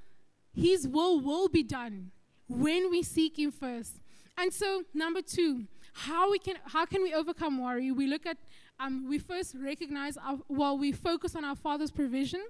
his 0.54 0.86
will 0.86 1.22
will 1.22 1.48
be 1.48 1.64
done 1.64 2.12
when 2.50 2.92
we 2.92 3.04
seek 3.04 3.40
him 3.40 3.52
first. 3.52 4.02
And 4.38 4.52
so, 4.52 4.84
number 4.94 5.22
two, 5.22 5.66
how 5.94 6.30
we 6.32 6.40
can 6.40 6.56
how 6.66 6.86
can 6.86 7.04
we 7.04 7.14
overcome 7.14 7.62
worry? 7.62 7.92
We 7.92 8.08
look 8.08 8.26
at 8.26 8.38
um, 8.80 9.08
we 9.08 9.20
first 9.20 9.56
recognize 9.60 10.18
our, 10.18 10.38
while 10.48 10.74
well, 10.74 10.78
we 10.80 10.92
focus 10.92 11.36
on 11.36 11.46
our 11.46 11.56
Father's 11.56 11.92
provision. 11.92 12.44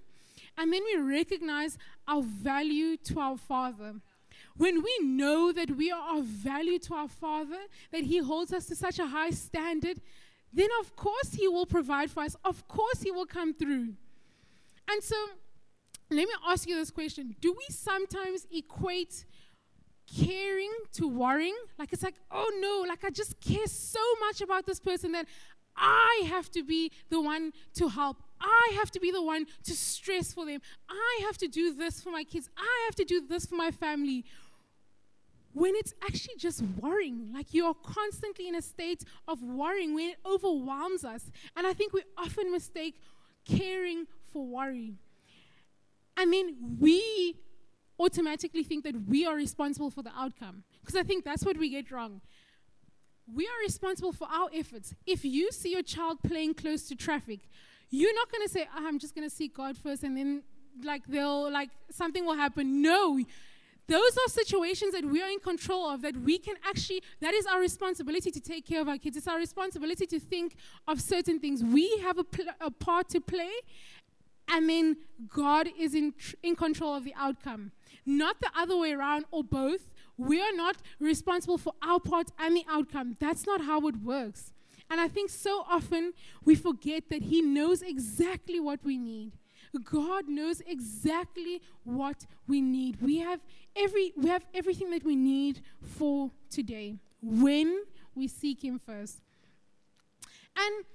And 0.58 0.72
then 0.72 0.82
we 0.94 1.02
recognize 1.02 1.78
our 2.08 2.22
value 2.22 2.98
to 2.98 3.20
our 3.20 3.38
Father. 3.38 3.96
When 4.56 4.84
we 4.84 5.00
know 5.02 5.52
that 5.52 5.72
we 5.72 5.92
are 5.92 6.18
of 6.20 6.26
value 6.26 6.78
to 6.80 6.94
our 6.94 7.08
Father, 7.08 7.58
that 7.92 8.02
He 8.04 8.20
holds 8.20 8.54
us 8.54 8.66
to 8.68 8.76
such 8.76 9.00
a 9.00 9.08
high 9.08 9.32
standard, 9.32 10.00
then 10.54 10.70
of 10.80 10.96
course 10.96 11.34
He 11.34 11.48
will 11.48 11.66
provide 11.66 12.12
for 12.12 12.22
us. 12.22 12.36
Of 12.46 12.68
course 12.68 13.02
He 13.02 13.12
will 13.12 13.26
come 13.26 13.54
through. 13.54 13.94
And 14.90 15.02
so, 15.02 15.16
let 16.12 16.28
me 16.28 16.34
ask 16.48 16.68
you 16.68 16.76
this 16.76 16.92
question 16.92 17.36
Do 17.42 17.52
we 17.54 17.74
sometimes 17.74 18.46
equate 18.52 19.26
caring 20.16 20.70
to 20.94 21.08
worrying? 21.08 21.56
Like 21.80 21.94
it's 21.94 22.04
like, 22.04 22.16
oh 22.30 22.52
no, 22.62 22.88
like 22.88 23.04
I 23.04 23.10
just 23.10 23.42
care 23.42 23.66
so 23.66 24.00
much 24.20 24.40
about 24.42 24.68
this 24.68 24.80
person 24.80 25.14
that 25.14 25.26
I 25.76 26.26
have 26.28 26.52
to 26.52 26.64
be 26.64 26.92
the 27.10 27.20
one 27.20 27.54
to 27.76 27.88
help. 27.88 28.18
I 28.44 28.72
have 28.76 28.92
to 28.92 29.00
be 29.00 29.10
the 29.12 29.22
one 29.22 29.46
to 29.64 29.74
stress 29.76 30.34
for 30.34 30.46
them. 30.46 30.62
I 30.90 31.20
have 31.26 31.38
to 31.40 31.48
do 31.48 31.74
this 31.74 32.02
for 32.02 32.12
my 32.12 32.24
kids. 32.24 32.50
I 32.58 32.82
have 32.86 32.96
to 32.96 33.06
do 33.06 33.22
this 33.26 33.46
for 33.46 33.56
my 33.56 33.72
family. 33.72 34.26
When 35.54 35.76
it's 35.76 35.94
actually 36.04 36.36
just 36.38 36.64
worrying, 36.80 37.32
like 37.34 37.54
you 37.54 37.66
are 37.66 37.76
constantly 37.76 38.48
in 38.48 38.56
a 38.56 38.62
state 38.62 39.04
of 39.28 39.42
worrying 39.42 39.94
when 39.96 40.10
it 40.12 40.18
overwhelms 40.26 41.06
us. 41.06 41.32
And 41.56 41.66
I 41.66 41.74
think 41.74 41.94
we 41.94 42.02
often 42.18 42.52
mistake 42.52 42.96
caring 43.46 44.08
for 44.32 44.46
worry. 44.46 44.96
And 46.18 46.34
then 46.34 46.78
we 46.80 47.36
automatically 48.00 48.64
think 48.64 48.84
that 48.84 49.08
we 49.08 49.26
are 49.26 49.36
responsible 49.36 49.90
for 49.90 50.02
the 50.02 50.12
outcome. 50.18 50.64
Because 50.82 50.96
I 50.96 51.04
think 51.04 51.24
that's 51.24 51.46
what 51.46 51.58
we 51.58 51.70
get 51.70 51.92
wrong. 51.92 52.22
We 53.34 53.46
are 53.46 53.60
responsible 53.64 54.12
for 54.12 54.28
our 54.30 54.50
efforts. 54.54 54.96
If 55.06 55.24
you 55.24 55.52
see 55.52 55.72
your 55.72 55.84
child 55.84 56.18
playing 56.28 56.56
close 56.56 56.84
to 56.90 56.96
traffic, 56.96 57.42
you're 57.96 58.16
not 58.16 58.32
going 58.32 58.42
to 58.42 58.50
say, 58.50 58.68
oh, 58.76 58.88
I'm 58.88 58.98
just 58.98 59.14
going 59.14 59.30
to 59.30 59.34
seek 59.36 59.54
God 59.54 59.78
first 59.78 60.02
and 60.02 60.18
then 60.18 60.42
like 60.84 61.04
they'll 61.08 61.52
like 61.52 61.70
something 61.92 62.26
will 62.26 62.34
happen. 62.34 62.82
No. 62.82 63.20
Those 63.88 64.14
are 64.24 64.30
situations 64.32 64.94
that 64.94 65.06
we 65.06 65.22
are 65.22 65.30
in 65.30 65.38
control 65.40 65.88
of, 65.88 66.02
that 66.02 66.18
we 66.18 66.40
can 66.40 66.56
actually, 66.68 67.04
that 67.22 67.36
is 67.36 67.46
our 67.46 67.60
responsibility 67.60 68.32
to 68.32 68.40
take 68.40 68.66
care 68.66 68.82
of 68.82 68.88
our 68.88 68.98
kids. 68.98 69.16
It's 69.18 69.28
our 69.28 69.38
responsibility 69.38 70.08
to 70.08 70.20
think 70.20 70.56
of 70.88 71.00
certain 71.02 71.40
things. 71.40 71.64
We 71.64 72.00
have 72.00 72.18
a, 72.18 72.24
pl- 72.24 72.46
a 72.60 72.72
part 72.72 73.10
to 73.10 73.20
play, 73.22 73.52
and 74.50 74.68
then 74.68 74.98
God 75.28 75.68
is 75.78 75.94
in, 75.94 76.14
tr- 76.18 76.36
in 76.42 76.56
control 76.56 76.96
of 76.96 77.04
the 77.04 77.14
outcome. 77.16 77.74
Not 78.08 78.40
the 78.40 78.50
other 78.58 78.76
way 78.76 78.94
around 78.94 79.26
or 79.30 79.44
both. 79.44 79.92
We 80.18 80.42
are 80.42 80.54
not 80.54 80.78
responsible 81.00 81.60
for 81.60 81.74
our 81.84 82.00
part 82.00 82.32
and 82.40 82.56
the 82.56 82.66
outcome. 82.72 83.18
That's 83.20 83.46
not 83.46 83.62
how 83.62 83.86
it 83.88 83.98
works. 83.98 84.53
And 84.90 85.00
I 85.02 85.08
think 85.08 85.30
so 85.30 85.66
often 85.70 86.14
we 86.44 86.56
forget 86.56 87.10
that 87.10 87.24
He 87.24 87.42
knows 87.42 87.82
exactly 87.82 88.60
what 88.60 88.84
we 88.84 88.98
need. 88.98 89.34
God 89.84 90.28
knows 90.30 90.62
exactly 90.68 91.62
what 91.84 92.28
we 92.48 92.62
need. 92.62 93.02
We 93.02 93.18
have 93.20 93.40
every 93.76 94.14
we 94.16 94.30
have 94.30 94.46
everything 94.54 94.92
that 94.92 95.04
we 95.04 95.16
need 95.16 95.62
for 95.82 96.30
today 96.52 97.00
when 97.24 97.84
we 98.14 98.28
seek 98.28 98.64
him 98.64 98.78
first. 98.78 99.20
And 100.56 100.86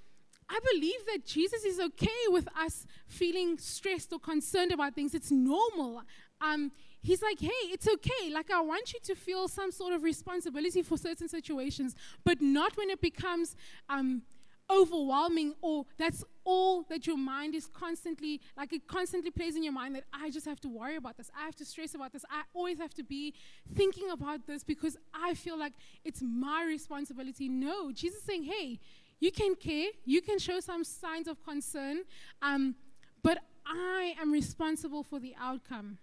I 0.48 0.60
believe 0.72 1.04
that 1.12 1.26
Jesus 1.26 1.64
is 1.64 1.80
okay 1.80 2.20
with 2.28 2.46
us 2.56 2.86
feeling 3.08 3.58
stressed 3.58 4.12
or 4.12 4.20
concerned 4.20 4.70
about 4.70 4.94
things. 4.94 5.12
It's 5.12 5.32
normal. 5.32 6.02
Um, 6.40 6.70
He's 7.02 7.22
like, 7.22 7.38
hey, 7.40 7.58
it's 7.64 7.86
okay. 7.86 8.30
Like, 8.30 8.50
I 8.50 8.60
want 8.60 8.92
you 8.92 9.00
to 9.04 9.14
feel 9.14 9.46
some 9.48 9.70
sort 9.70 9.92
of 9.92 10.02
responsibility 10.02 10.82
for 10.82 10.96
certain 10.98 11.28
situations, 11.28 11.94
but 12.24 12.40
not 12.40 12.76
when 12.76 12.90
it 12.90 13.00
becomes 13.00 13.54
um, 13.88 14.22
overwhelming 14.70 15.54
or 15.62 15.86
that's 15.96 16.24
all 16.44 16.82
that 16.88 17.06
your 17.06 17.16
mind 17.16 17.54
is 17.54 17.66
constantly, 17.68 18.40
like, 18.56 18.72
it 18.72 18.88
constantly 18.88 19.30
plays 19.30 19.54
in 19.54 19.62
your 19.62 19.72
mind 19.72 19.94
that 19.94 20.04
I 20.12 20.30
just 20.30 20.44
have 20.46 20.58
to 20.60 20.68
worry 20.68 20.96
about 20.96 21.16
this. 21.16 21.30
I 21.38 21.44
have 21.44 21.54
to 21.56 21.64
stress 21.64 21.94
about 21.94 22.12
this. 22.12 22.24
I 22.30 22.42
always 22.52 22.78
have 22.78 22.94
to 22.94 23.04
be 23.04 23.32
thinking 23.76 24.10
about 24.10 24.46
this 24.48 24.64
because 24.64 24.96
I 25.14 25.34
feel 25.34 25.56
like 25.58 25.74
it's 26.04 26.20
my 26.22 26.64
responsibility. 26.64 27.48
No, 27.48 27.92
Jesus 27.92 28.22
saying, 28.22 28.42
hey, 28.44 28.80
you 29.20 29.30
can 29.32 29.54
care, 29.56 29.86
you 30.04 30.20
can 30.20 30.38
show 30.38 30.58
some 30.60 30.82
signs 30.84 31.28
of 31.28 31.42
concern, 31.44 32.02
um, 32.42 32.74
but 33.22 33.38
I 33.66 34.14
am 34.20 34.32
responsible 34.32 35.02
for 35.04 35.18
the 35.20 35.34
outcome. 35.40 35.98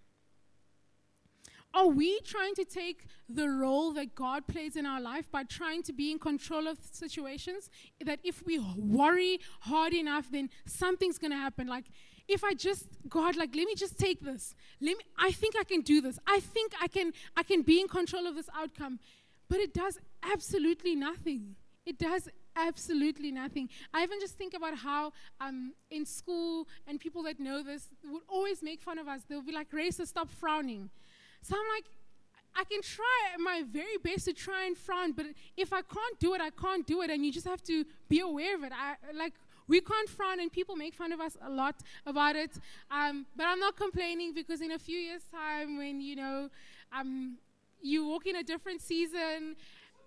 Are 1.76 1.88
we 1.88 2.20
trying 2.22 2.56
to 2.56 2.64
take 2.64 3.06
the 3.28 3.50
role 3.50 3.92
that 3.94 4.16
God 4.16 4.48
plays 4.48 4.78
in 4.78 4.86
our 4.86 5.02
life 5.02 5.30
by 5.30 5.44
trying 5.44 5.84
to 5.84 5.94
be 5.94 6.10
in 6.10 6.18
control 6.20 6.70
of 6.70 6.78
situations? 6.90 7.70
That 8.04 8.20
if 8.24 8.46
we 8.46 8.60
worry 8.78 9.40
hard 9.60 9.94
enough, 9.94 10.32
then 10.32 10.50
something's 10.66 11.18
going 11.18 11.32
to 11.32 11.38
happen. 11.38 11.68
Like, 11.68 11.86
if 12.30 12.46
I 12.46 12.54
just 12.54 12.86
God, 13.10 13.36
like, 13.36 13.54
let 13.56 13.66
me 13.68 13.76
just 13.76 13.98
take 14.00 14.22
this. 14.22 14.56
Let 14.80 14.96
me. 14.98 15.04
I 15.20 15.32
think 15.32 15.56
I 15.60 15.66
can 15.66 15.82
do 15.82 16.00
this. 16.00 16.18
I 16.26 16.40
think 16.40 16.72
I 16.82 16.88
can. 16.88 17.12
I 17.36 17.44
can 17.44 17.62
be 17.62 17.82
in 17.82 17.90
control 17.90 18.26
of 18.26 18.36
this 18.36 18.50
outcome, 18.56 19.00
but 19.50 19.60
it 19.60 19.74
does 19.74 20.00
absolutely 20.24 20.96
nothing. 20.96 21.56
It 21.86 21.98
does 22.00 22.30
absolutely 22.56 23.32
nothing. 23.34 23.70
I 23.94 24.02
even 24.04 24.20
just 24.22 24.38
think 24.38 24.54
about 24.54 24.78
how 24.78 25.12
um, 25.42 25.74
in 25.92 26.06
school 26.06 26.70
and 26.88 27.02
people 27.02 27.22
that 27.24 27.38
know 27.38 27.62
this 27.62 27.90
would 28.10 28.24
always 28.30 28.64
make 28.64 28.82
fun 28.82 28.98
of 28.98 29.08
us. 29.10 29.22
They'll 29.30 29.50
be 29.52 29.52
like, 29.62 29.74
"Racer, 29.74 30.06
stop 30.06 30.30
frowning." 30.30 30.90
So 31.48 31.56
I'm 31.56 31.76
like, 31.78 31.86
I 32.56 32.64
can 32.64 32.82
try 32.82 33.22
my 33.38 33.62
very 33.72 33.98
best 34.04 34.26
to 34.26 34.34
try 34.34 34.66
and 34.66 34.76
front, 34.76 35.16
but 35.16 35.28
if 35.56 35.72
I 35.74 35.84
can't 35.84 36.20
do 36.20 36.34
it, 36.34 36.42
I 36.42 36.50
can't 36.50 36.88
do 36.88 37.04
it, 37.04 37.12
and 37.12 37.24
you 37.24 37.32
just 37.32 37.46
have 37.46 37.62
to 37.64 37.86
be 38.10 38.20
aware 38.22 38.56
of 38.56 38.64
it. 38.64 38.74
I 38.76 38.96
like 39.14 39.34
we 39.68 39.80
can't 39.80 40.10
frown, 40.10 40.40
and 40.40 40.52
people 40.52 40.76
make 40.76 40.96
fun 40.96 41.12
of 41.12 41.20
us 41.22 41.38
a 41.44 41.50
lot 41.50 41.76
about 42.06 42.36
it. 42.36 42.52
Um, 42.90 43.26
but 43.36 43.46
I'm 43.46 43.60
not 43.60 43.76
complaining 43.78 44.34
because 44.34 44.62
in 44.62 44.72
a 44.72 44.80
few 44.80 44.98
years' 44.98 45.24
time, 45.32 45.78
when 45.78 46.02
you 46.02 46.16
know 46.16 46.50
um, 46.98 47.38
you 47.82 48.08
walk 48.08 48.26
in 48.26 48.38
a 48.38 48.44
different 48.44 48.82
season, 48.82 49.56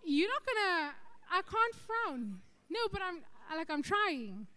you're 0.05 0.31
not 0.37 0.43
gonna. 0.51 0.91
I 1.31 1.43
can't 1.55 1.75
frown. 1.87 2.41
No, 2.69 2.81
but 2.91 3.01
I'm 3.07 3.19
like 3.57 3.71
I'm 3.71 3.83
trying. 3.83 4.49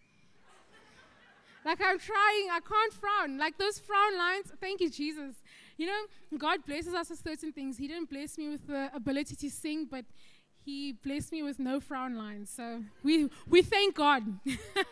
like 1.66 1.80
I'm 1.86 2.00
trying. 2.00 2.44
I 2.50 2.60
can't 2.68 2.94
frown. 2.94 3.38
Like 3.38 3.60
those 3.60 3.78
frown 3.78 4.18
lines. 4.18 4.48
Thank 4.60 4.82
you, 4.82 4.90
Jesus. 4.90 5.36
You 5.82 5.88
know, 5.88 6.38
God 6.38 6.60
blesses 6.68 6.94
us 6.94 7.10
with 7.10 7.24
certain 7.26 7.52
things. 7.52 7.76
He 7.80 7.88
didn't 7.88 8.08
bless 8.08 8.38
me 8.38 8.50
with 8.50 8.68
the 8.68 8.92
ability 8.96 9.36
to 9.38 9.50
sing, 9.50 9.88
but 9.90 10.06
he 10.64 10.92
blessed 10.92 11.32
me 11.32 11.42
with 11.42 11.58
no 11.58 11.80
frown 11.80 12.16
lines. 12.16 12.52
So 12.56 12.84
we, 13.02 13.28
we 13.50 13.64
thank 13.64 13.96
God. 13.96 14.22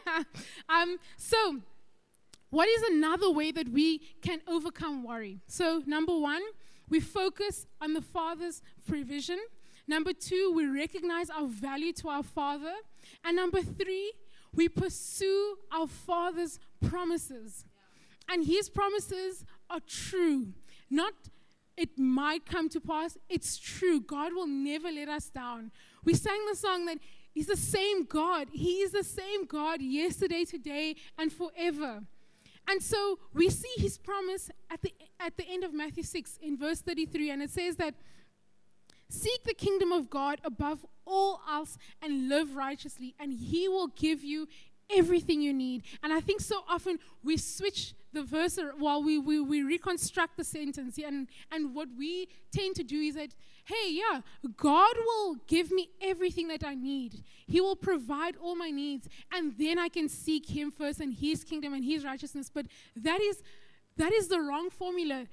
um, 0.68 0.98
so, 1.16 1.60
what 2.50 2.68
is 2.68 2.82
another 2.90 3.30
way 3.30 3.52
that 3.52 3.70
we 3.70 4.00
can 4.24 4.42
overcome 4.48 5.04
worry? 5.04 5.38
So, 5.46 5.84
number 5.86 6.18
one, 6.18 6.42
we 6.90 7.00
focus 7.00 7.68
on 7.80 7.94
the 7.94 8.02
Father's 8.02 8.64
provision. 8.88 9.38
Number 9.88 10.12
two, 10.12 10.52
we 10.56 10.66
recognize 10.66 11.30
our 11.30 11.46
value 11.46 11.94
to 12.02 12.10
our 12.10 12.24
Father. 12.24 12.74
And 13.24 13.36
number 13.36 13.62
three, 13.62 14.14
we 14.56 14.68
pursue 14.70 15.58
our 15.72 15.86
Father's 15.86 16.58
promises. 16.82 17.64
And 18.28 18.48
His 18.48 18.70
promises 18.70 19.46
are 19.70 19.82
true. 19.88 20.48
Not 20.90 21.14
it 21.78 21.98
might 21.98 22.46
come 22.46 22.68
to 22.70 22.80
pass, 22.82 23.18
it's 23.30 23.58
true. 23.58 24.02
God 24.02 24.34
will 24.34 24.48
never 24.48 24.92
let 24.92 25.08
us 25.08 25.30
down. 25.30 25.72
We 26.04 26.14
sang 26.14 26.40
the 26.50 26.56
song 26.58 26.86
that 26.88 26.98
He's 27.32 27.46
the 27.48 27.56
same 27.58 28.06
God. 28.06 28.50
He 28.52 28.78
is 28.82 28.92
the 28.92 29.04
same 29.04 29.46
God 29.46 29.82
yesterday, 29.82 30.46
today, 30.46 30.96
and 31.18 31.32
forever. 31.32 32.02
And 32.68 32.82
so 32.84 33.20
we 33.34 33.50
see 33.52 33.72
his 33.78 33.98
promise 34.00 34.50
at 34.70 34.82
the, 34.82 34.92
at 35.20 35.38
the 35.38 35.46
end 35.50 35.64
of 35.64 35.72
Matthew 35.74 36.04
6 36.04 36.38
in 36.42 36.58
verse 36.58 36.82
33, 36.82 37.30
and 37.32 37.42
it 37.44 37.50
says 37.52 37.76
that 37.78 37.94
seek 39.10 39.44
the 39.44 39.54
kingdom 39.54 39.92
of 39.92 40.10
God 40.10 40.42
above 40.44 40.84
all 41.06 41.42
else 41.50 41.78
and 42.02 42.30
live 42.30 42.56
righteously, 42.56 43.14
and 43.20 43.32
he 43.32 43.68
will 43.70 43.88
give 43.88 44.24
you 44.24 44.48
everything 44.92 45.40
you 45.42 45.54
need. 45.54 45.84
And 46.04 46.12
I 46.12 46.20
think 46.22 46.42
so 46.42 46.64
often 46.68 46.98
we 47.24 47.38
switch 47.38 47.94
the 48.14 48.24
verse, 48.24 48.58
while 48.78 49.04
we, 49.04 49.18
we, 49.18 49.40
we 49.40 49.62
reconstruct 49.64 50.38
the 50.38 50.44
sentence, 50.44 50.98
and, 50.98 51.28
and 51.52 51.76
what 51.76 51.90
we 51.98 52.28
tend 52.52 52.76
to 52.76 52.84
do 52.84 52.98
is 53.00 53.16
that, 53.16 53.30
hey, 53.66 53.90
yeah, 53.92 54.22
God 54.58 54.96
will 54.98 55.36
give 55.48 55.72
me 55.72 55.90
everything 56.02 56.48
that 56.48 56.64
I 56.64 56.74
need. 56.76 57.24
He 57.46 57.62
will 57.62 57.76
provide 57.76 58.36
all 58.42 58.56
my 58.56 58.72
needs, 58.72 59.08
and 59.32 59.54
then 59.58 59.78
I 59.78 59.90
can 59.90 60.10
seek 60.10 60.50
Him 60.50 60.72
first 60.72 61.00
and 61.00 61.14
His 61.14 61.44
kingdom 61.44 61.74
and 61.74 61.86
His 61.86 62.04
righteousness. 62.04 62.50
But 62.54 62.66
that 62.96 63.22
is, 63.22 63.42
that 63.98 64.12
is 64.12 64.28
the 64.28 64.40
wrong 64.40 64.70
formula. 64.72 65.26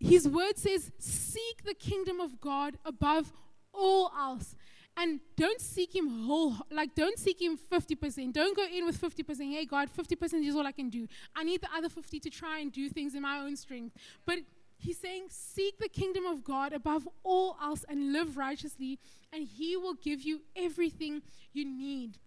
His 0.00 0.26
word 0.26 0.58
says, 0.58 0.90
seek 0.98 1.62
the 1.64 1.74
kingdom 1.74 2.18
of 2.18 2.40
God 2.40 2.76
above 2.84 3.32
all 3.72 4.10
else 4.18 4.56
and 4.96 5.20
don't 5.36 5.60
seek 5.60 5.94
him 5.94 6.24
whole 6.24 6.54
like 6.70 6.94
don't 6.94 7.18
seek 7.18 7.40
him 7.40 7.56
50% 7.70 8.32
don't 8.32 8.56
go 8.56 8.66
in 8.66 8.84
with 8.84 9.00
50% 9.00 9.50
hey 9.52 9.64
god 9.64 9.88
50% 9.96 10.46
is 10.46 10.54
all 10.54 10.66
i 10.66 10.72
can 10.72 10.88
do 10.90 11.06
i 11.34 11.42
need 11.44 11.60
the 11.60 11.68
other 11.74 11.88
50 11.88 12.20
to 12.20 12.30
try 12.30 12.58
and 12.58 12.70
do 12.72 12.88
things 12.88 13.14
in 13.14 13.22
my 13.22 13.38
own 13.38 13.56
strength 13.56 13.96
but 14.26 14.38
he's 14.78 14.98
saying 14.98 15.24
seek 15.30 15.78
the 15.78 15.88
kingdom 15.88 16.24
of 16.26 16.44
god 16.44 16.72
above 16.72 17.08
all 17.24 17.56
else 17.62 17.84
and 17.88 18.12
live 18.12 18.36
righteously 18.36 18.98
and 19.32 19.46
he 19.46 19.76
will 19.76 19.94
give 19.94 20.22
you 20.22 20.42
everything 20.56 21.22
you 21.52 21.64
need 21.64 22.18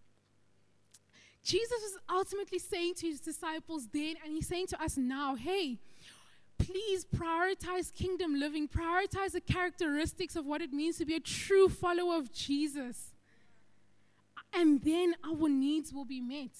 jesus 1.44 1.82
is 1.84 1.98
ultimately 2.12 2.58
saying 2.60 2.96
to 2.96 3.06
his 3.08 3.20
disciples 3.20 3.88
then 3.94 4.16
and 4.24 4.34
he's 4.34 4.48
saying 4.48 4.66
to 4.66 4.82
us 4.82 4.98
now 4.98 5.36
hey 5.36 5.78
please 6.58 7.06
prioritize 7.06 7.94
kingdom 7.94 8.40
living, 8.40 8.68
prioritize 8.68 9.32
the 9.34 9.42
characteristics 9.42 10.36
of 10.36 10.46
what 10.46 10.62
it 10.62 10.72
means 10.72 10.98
to 10.98 11.06
be 11.06 11.16
a 11.16 11.20
true 11.20 11.68
follower 11.68 12.16
of 12.16 12.32
Jesus. 12.32 13.14
And 14.54 14.82
then 14.84 15.16
our 15.26 15.50
needs 15.50 15.94
will 15.94 16.06
be 16.06 16.22
met. 16.22 16.52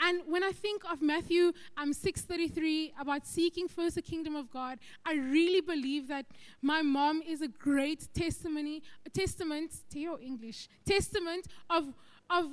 And 0.00 0.22
when 0.26 0.42
I 0.42 0.50
think 0.50 0.82
of 0.90 1.00
Matthew 1.00 1.52
um, 1.76 1.92
6:33 1.92 2.92
about 3.00 3.26
seeking 3.26 3.66
first 3.68 3.94
the 3.94 4.02
kingdom 4.02 4.36
of 4.36 4.50
God, 4.50 4.78
I 5.06 5.14
really 5.14 5.62
believe 5.62 6.08
that 6.08 6.26
my 6.60 6.82
mom 6.82 7.22
is 7.26 7.40
a 7.40 7.48
great 7.48 8.08
testimony, 8.12 8.82
a 9.06 9.10
testament 9.10 9.70
to 9.90 9.98
your 9.98 10.18
English, 10.20 10.68
testament 10.84 11.46
of, 11.70 11.94
of 12.28 12.46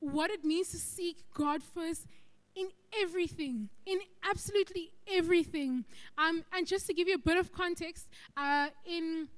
what 0.00 0.30
it 0.30 0.44
means 0.44 0.70
to 0.70 0.78
seek 0.78 1.16
God 1.34 1.62
first 1.62 2.06
in 2.56 2.68
everything, 3.00 3.68
in 3.84 3.98
absolutely 4.28 4.90
everything. 5.12 5.84
Um, 6.16 6.44
and 6.52 6.66
just 6.66 6.86
to 6.86 6.94
give 6.94 7.06
you 7.06 7.14
a 7.14 7.18
bit 7.18 7.36
of 7.36 7.52
context, 7.52 8.08
uh, 8.36 8.68
in 8.86 9.28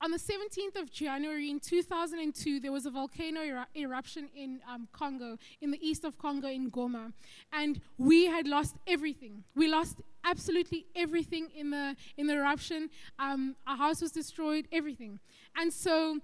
on 0.00 0.10
the 0.10 0.18
17th 0.18 0.78
of 0.82 0.92
January 0.92 1.48
in 1.48 1.58
2002, 1.58 2.60
there 2.60 2.70
was 2.70 2.84
a 2.84 2.90
volcano 2.90 3.40
eru- 3.40 3.64
eruption 3.74 4.28
in 4.36 4.60
um, 4.70 4.86
Congo, 4.92 5.38
in 5.62 5.70
the 5.70 5.78
east 5.86 6.04
of 6.04 6.18
Congo, 6.18 6.46
in 6.46 6.70
Goma. 6.70 7.12
And 7.54 7.80
we 7.96 8.26
had 8.26 8.46
lost 8.46 8.74
everything. 8.86 9.44
We 9.56 9.66
lost 9.66 9.96
absolutely 10.22 10.84
everything 10.94 11.48
in 11.56 11.70
the, 11.70 11.96
in 12.18 12.26
the 12.26 12.34
eruption. 12.34 12.90
Um, 13.18 13.56
our 13.66 13.78
house 13.78 14.02
was 14.02 14.12
destroyed, 14.12 14.66
everything. 14.72 15.20
And 15.56 15.72
so 15.72 16.18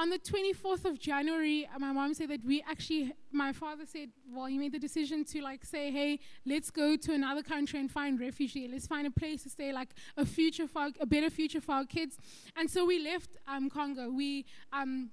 on 0.00 0.08
the 0.08 0.18
24th 0.18 0.86
of 0.86 0.98
January, 0.98 1.68
uh, 1.74 1.78
my 1.78 1.92
mom 1.92 2.14
said 2.14 2.30
that 2.30 2.42
we 2.44 2.64
actually, 2.66 3.12
my 3.32 3.52
father 3.52 3.84
said, 3.84 4.08
well, 4.32 4.46
he 4.46 4.56
made 4.56 4.72
the 4.72 4.78
decision 4.78 5.24
to 5.26 5.42
like 5.42 5.62
say, 5.62 5.90
hey, 5.90 6.18
let's 6.46 6.70
go 6.70 6.96
to 6.96 7.12
another 7.12 7.42
country 7.42 7.78
and 7.78 7.90
find 7.90 8.18
refugee. 8.18 8.66
Let's 8.66 8.86
find 8.86 9.06
a 9.06 9.10
place 9.10 9.42
to 9.42 9.50
stay, 9.50 9.72
like 9.74 9.90
a 10.16 10.24
future 10.24 10.66
for, 10.66 10.78
our, 10.82 10.88
a 11.00 11.06
better 11.06 11.28
future 11.28 11.60
for 11.60 11.72
our 11.72 11.84
kids. 11.84 12.16
And 12.56 12.70
so 12.70 12.86
we 12.86 12.98
left 13.02 13.30
um, 13.46 13.68
Congo. 13.68 14.08
We 14.10 14.46
um, 14.72 15.10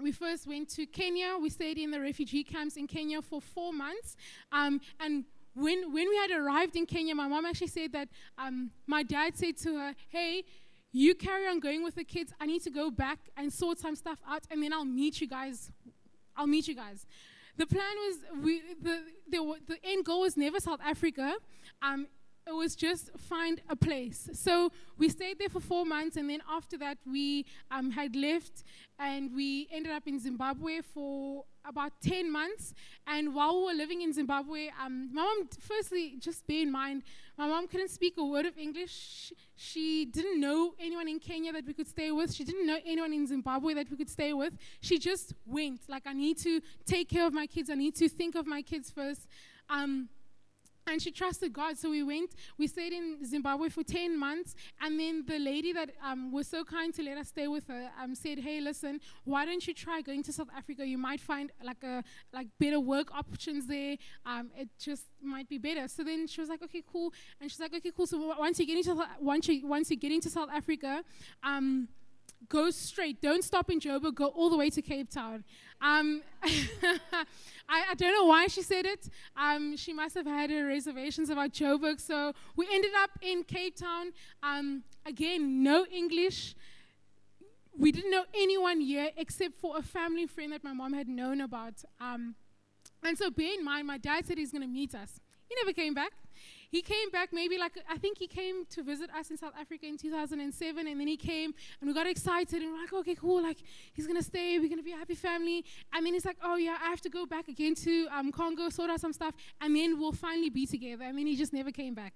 we 0.00 0.12
first 0.12 0.46
went 0.46 0.68
to 0.76 0.86
Kenya. 0.86 1.30
We 1.40 1.48
stayed 1.48 1.78
in 1.78 1.90
the 1.90 2.00
refugee 2.00 2.44
camps 2.44 2.76
in 2.76 2.86
Kenya 2.86 3.22
for 3.22 3.40
four 3.40 3.72
months, 3.72 4.16
um, 4.52 4.80
and 5.00 5.24
when, 5.54 5.92
when 5.92 6.08
we 6.08 6.16
had 6.16 6.30
arrived 6.30 6.76
in 6.76 6.86
Kenya, 6.86 7.14
my 7.14 7.26
mom 7.28 7.44
actually 7.44 7.66
said 7.66 7.92
that 7.92 8.08
um, 8.38 8.70
my 8.86 9.02
dad 9.02 9.36
said 9.36 9.56
to 9.58 9.76
her, 9.78 9.94
Hey, 10.08 10.44
you 10.92 11.14
carry 11.14 11.48
on 11.48 11.58
going 11.58 11.82
with 11.82 11.94
the 11.94 12.04
kids. 12.04 12.32
I 12.40 12.46
need 12.46 12.62
to 12.64 12.70
go 12.70 12.90
back 12.90 13.18
and 13.36 13.52
sort 13.52 13.78
some 13.78 13.96
stuff 13.96 14.20
out, 14.28 14.42
and 14.50 14.62
then 14.62 14.72
I'll 14.72 14.84
meet 14.84 15.20
you 15.20 15.26
guys. 15.28 15.70
I'll 16.36 16.46
meet 16.46 16.68
you 16.68 16.74
guys. 16.74 17.06
The 17.56 17.66
plan 17.66 17.94
was 18.06 18.16
we 18.44 18.62
the 18.80 19.00
the, 19.28 19.54
the 19.66 19.76
end 19.84 20.04
goal 20.04 20.20
was 20.20 20.36
never 20.36 20.60
South 20.60 20.80
Africa. 20.84 21.34
Um, 21.82 22.06
it 22.46 22.52
was 22.52 22.74
just 22.74 23.10
find 23.16 23.60
a 23.68 23.76
place. 23.76 24.28
So 24.32 24.70
we 24.98 25.08
stayed 25.08 25.38
there 25.38 25.48
for 25.48 25.60
four 25.60 25.84
months, 25.86 26.16
and 26.16 26.28
then 26.28 26.42
after 26.50 26.76
that, 26.78 26.98
we 27.08 27.46
um, 27.70 27.90
had 27.92 28.16
left 28.16 28.64
and 28.98 29.34
we 29.34 29.68
ended 29.72 29.92
up 29.92 30.06
in 30.06 30.18
Zimbabwe 30.18 30.80
for 30.80 31.44
about 31.64 31.92
10 32.02 32.30
months. 32.32 32.74
And 33.06 33.32
while 33.34 33.58
we 33.60 33.66
were 33.66 33.74
living 33.78 34.02
in 34.02 34.12
Zimbabwe, 34.12 34.68
um, 34.84 35.12
my 35.14 35.22
mom, 35.22 35.48
firstly, 35.60 36.16
just 36.18 36.44
bear 36.46 36.62
in 36.62 36.72
mind, 36.72 37.02
my 37.38 37.46
mom 37.46 37.68
couldn't 37.68 37.90
speak 37.90 38.14
a 38.18 38.24
word 38.24 38.46
of 38.46 38.58
English. 38.58 39.32
She 39.54 40.04
didn't 40.04 40.40
know 40.40 40.74
anyone 40.80 41.08
in 41.08 41.20
Kenya 41.20 41.52
that 41.52 41.64
we 41.66 41.72
could 41.74 41.88
stay 41.88 42.10
with. 42.10 42.32
She 42.32 42.42
didn't 42.44 42.66
know 42.66 42.78
anyone 42.84 43.12
in 43.12 43.26
Zimbabwe 43.28 43.74
that 43.74 43.88
we 43.90 43.96
could 43.96 44.10
stay 44.10 44.32
with. 44.32 44.54
She 44.80 44.98
just 44.98 45.32
went, 45.46 45.82
like, 45.88 46.04
I 46.06 46.12
need 46.12 46.38
to 46.38 46.60
take 46.86 47.08
care 47.08 47.26
of 47.26 47.32
my 47.32 47.46
kids, 47.46 47.70
I 47.70 47.74
need 47.74 47.94
to 47.96 48.08
think 48.08 48.34
of 48.34 48.46
my 48.46 48.62
kids 48.62 48.90
first. 48.90 49.28
Um, 49.70 50.08
and 50.86 51.00
she 51.00 51.10
trusted 51.10 51.52
God. 51.52 51.78
So 51.78 51.90
we 51.90 52.02
went, 52.02 52.32
we 52.58 52.66
stayed 52.66 52.92
in 52.92 53.24
Zimbabwe 53.24 53.68
for 53.68 53.82
10 53.82 54.18
months. 54.18 54.54
And 54.80 54.98
then 54.98 55.24
the 55.26 55.38
lady 55.38 55.72
that 55.72 55.90
um, 56.04 56.32
was 56.32 56.48
so 56.48 56.64
kind 56.64 56.92
to 56.94 57.02
let 57.02 57.18
us 57.18 57.28
stay 57.28 57.46
with 57.48 57.66
her 57.68 57.90
um, 58.02 58.14
said, 58.14 58.38
Hey, 58.38 58.60
listen, 58.60 59.00
why 59.24 59.44
don't 59.46 59.66
you 59.66 59.74
try 59.74 60.00
going 60.00 60.22
to 60.24 60.32
South 60.32 60.48
Africa? 60.56 60.84
You 60.86 60.98
might 60.98 61.20
find 61.20 61.50
like 61.62 61.82
a, 61.84 62.02
like 62.32 62.48
better 62.58 62.80
work 62.80 63.12
options 63.14 63.66
there. 63.66 63.96
Um, 64.26 64.50
it 64.56 64.68
just 64.78 65.04
might 65.22 65.48
be 65.48 65.58
better. 65.58 65.86
So 65.88 66.02
then 66.02 66.26
she 66.26 66.40
was 66.40 66.50
like, 66.50 66.62
Okay, 66.62 66.82
cool. 66.90 67.12
And 67.40 67.50
she's 67.50 67.60
like, 67.60 67.74
Okay, 67.74 67.92
cool. 67.96 68.06
So 68.06 68.34
once 68.38 68.58
you 68.58 68.66
get 68.66 68.76
into, 68.78 69.04
once 69.20 69.48
you, 69.48 69.66
once 69.66 69.90
you 69.90 69.96
get 69.96 70.12
into 70.12 70.30
South 70.30 70.48
Africa, 70.52 71.04
um, 71.42 71.88
go 72.48 72.70
straight. 72.70 73.20
Don't 73.20 73.44
stop 73.44 73.70
in 73.70 73.80
Joburg. 73.80 74.14
Go 74.16 74.26
all 74.26 74.50
the 74.50 74.56
way 74.56 74.70
to 74.70 74.82
Cape 74.82 75.10
Town. 75.10 75.44
Um, 75.80 76.22
I, 76.42 77.28
I, 77.68 77.94
don't 77.96 78.12
know 78.12 78.24
why 78.26 78.46
she 78.46 78.62
said 78.62 78.86
it. 78.86 79.08
Um, 79.36 79.76
she 79.76 79.92
must 79.92 80.14
have 80.14 80.26
had 80.26 80.50
her 80.50 80.66
reservations 80.66 81.28
about 81.30 81.52
Joburg. 81.52 82.00
So 82.00 82.32
we 82.56 82.66
ended 82.72 82.92
up 83.02 83.10
in 83.20 83.44
Cape 83.44 83.76
Town. 83.76 84.12
Um, 84.42 84.82
again, 85.06 85.62
no 85.62 85.86
English. 85.86 86.54
We 87.76 87.90
didn't 87.92 88.10
know 88.10 88.24
anyone 88.34 88.80
here 88.80 89.10
except 89.16 89.54
for 89.60 89.76
a 89.78 89.82
family 89.82 90.26
friend 90.26 90.52
that 90.52 90.62
my 90.62 90.72
mom 90.72 90.92
had 90.92 91.08
known 91.08 91.40
about. 91.40 91.82
Um, 92.00 92.34
and 93.02 93.16
so 93.18 93.30
bear 93.30 93.54
in 93.58 93.64
mind, 93.64 93.86
my 93.86 93.98
dad 93.98 94.26
said 94.26 94.38
he's 94.38 94.52
going 94.52 94.62
to 94.62 94.68
meet 94.68 94.94
us. 94.94 95.20
He 95.48 95.54
never 95.64 95.72
came 95.72 95.94
back. 95.94 96.12
He 96.72 96.80
came 96.80 97.10
back 97.12 97.34
maybe 97.34 97.58
like, 97.58 97.72
I 97.86 97.98
think 97.98 98.16
he 98.18 98.26
came 98.26 98.64
to 98.74 98.82
visit 98.82 99.10
us 99.14 99.30
in 99.30 99.36
South 99.36 99.52
Africa 99.60 99.84
in 99.84 99.98
2007, 99.98 100.88
and 100.88 100.98
then 100.98 101.06
he 101.06 101.18
came 101.18 101.52
and 101.80 101.86
we 101.88 101.92
got 101.92 102.06
excited 102.06 102.62
and 102.62 102.72
we're 102.72 102.80
like, 102.80 102.92
okay, 102.94 103.14
cool, 103.14 103.42
like 103.42 103.58
he's 103.92 104.06
gonna 104.06 104.22
stay, 104.22 104.58
we're 104.58 104.70
gonna 104.70 104.82
be 104.82 104.92
a 104.92 104.96
happy 104.96 105.14
family. 105.14 105.66
And 105.92 106.06
then 106.06 106.14
he's 106.14 106.24
like, 106.24 106.38
oh 106.42 106.56
yeah, 106.56 106.78
I 106.82 106.88
have 106.88 107.02
to 107.02 107.10
go 107.10 107.26
back 107.26 107.48
again 107.48 107.74
to 107.74 108.06
um, 108.10 108.32
Congo, 108.32 108.70
sort 108.70 108.88
out 108.88 109.02
some 109.02 109.12
stuff, 109.12 109.34
and 109.60 109.76
then 109.76 110.00
we'll 110.00 110.12
finally 110.12 110.48
be 110.48 110.64
together. 110.64 111.04
And 111.04 111.18
then 111.18 111.26
he 111.26 111.36
just 111.36 111.52
never 111.52 111.70
came 111.72 111.92
back. 111.92 112.14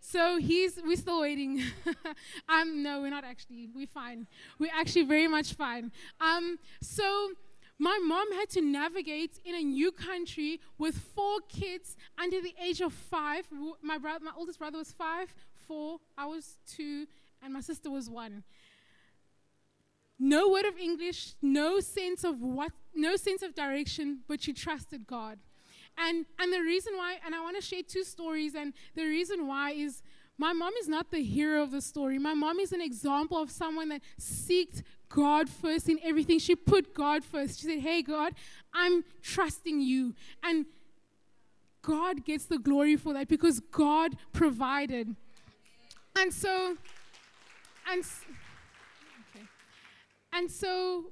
So 0.00 0.38
he's 0.38 0.78
we're 0.84 0.94
still 0.96 1.20
waiting. 1.22 1.60
um, 2.48 2.84
no, 2.84 3.00
we're 3.00 3.10
not 3.10 3.24
actually. 3.24 3.68
We're 3.74 3.88
fine. 3.88 4.28
We're 4.60 4.70
actually 4.72 5.06
very 5.06 5.26
much 5.26 5.54
fine. 5.54 5.90
Um, 6.20 6.60
so 6.80 7.30
my 7.78 8.00
mom 8.04 8.32
had 8.32 8.50
to 8.50 8.60
navigate 8.60 9.38
in 9.44 9.54
a 9.54 9.60
new 9.62 9.92
country 9.92 10.60
with 10.78 10.96
four 10.98 11.38
kids 11.48 11.96
under 12.20 12.40
the 12.40 12.52
age 12.60 12.80
of 12.80 12.92
five. 12.92 13.46
My, 13.82 13.98
bro- 13.98 14.18
my 14.20 14.32
oldest 14.36 14.58
brother 14.58 14.78
was 14.78 14.90
five, 14.90 15.32
four, 15.66 15.98
I 16.16 16.26
was 16.26 16.58
two, 16.66 17.06
and 17.42 17.52
my 17.52 17.60
sister 17.60 17.88
was 17.88 18.10
one. 18.10 18.42
No 20.18 20.48
word 20.50 20.64
of 20.64 20.76
English, 20.76 21.34
no 21.40 21.78
sense 21.78 22.24
of 22.24 22.40
what, 22.42 22.72
no 22.96 23.14
sense 23.14 23.42
of 23.42 23.54
direction, 23.54 24.20
but 24.26 24.42
she 24.42 24.52
trusted 24.52 25.06
God. 25.06 25.38
And, 25.96 26.26
and 26.40 26.52
the 26.52 26.60
reason 26.60 26.96
why, 26.96 27.18
and 27.24 27.32
I 27.34 27.40
want 27.42 27.54
to 27.56 27.62
share 27.62 27.82
two 27.86 28.02
stories, 28.02 28.56
and 28.56 28.72
the 28.96 29.04
reason 29.04 29.46
why 29.46 29.70
is 29.72 30.02
my 30.40 30.52
mom 30.52 30.72
is 30.80 30.88
not 30.88 31.10
the 31.10 31.18
hero 31.22 31.60
of 31.64 31.72
the 31.72 31.80
story. 31.80 32.16
My 32.18 32.32
mom 32.32 32.60
is 32.60 32.70
an 32.72 32.80
example 32.80 33.36
of 33.36 33.50
someone 33.50 33.88
that 33.88 34.02
seeked 34.20 34.82
God 35.08 35.50
first 35.50 35.88
in 35.88 35.98
everything. 36.04 36.38
She 36.38 36.54
put 36.54 36.94
God 36.94 37.24
first. 37.24 37.58
She 37.58 37.66
said, 37.66 37.80
Hey, 37.80 38.02
God, 38.02 38.34
I'm 38.72 39.04
trusting 39.20 39.80
you. 39.80 40.14
And 40.44 40.66
God 41.82 42.24
gets 42.24 42.44
the 42.44 42.58
glory 42.58 42.94
for 42.94 43.12
that 43.14 43.26
because 43.26 43.58
God 43.72 44.16
provided. 44.32 45.16
And 46.16 46.32
so, 46.32 46.76
and, 47.90 48.04
okay. 49.34 49.44
and 50.32 50.48
so, 50.48 51.06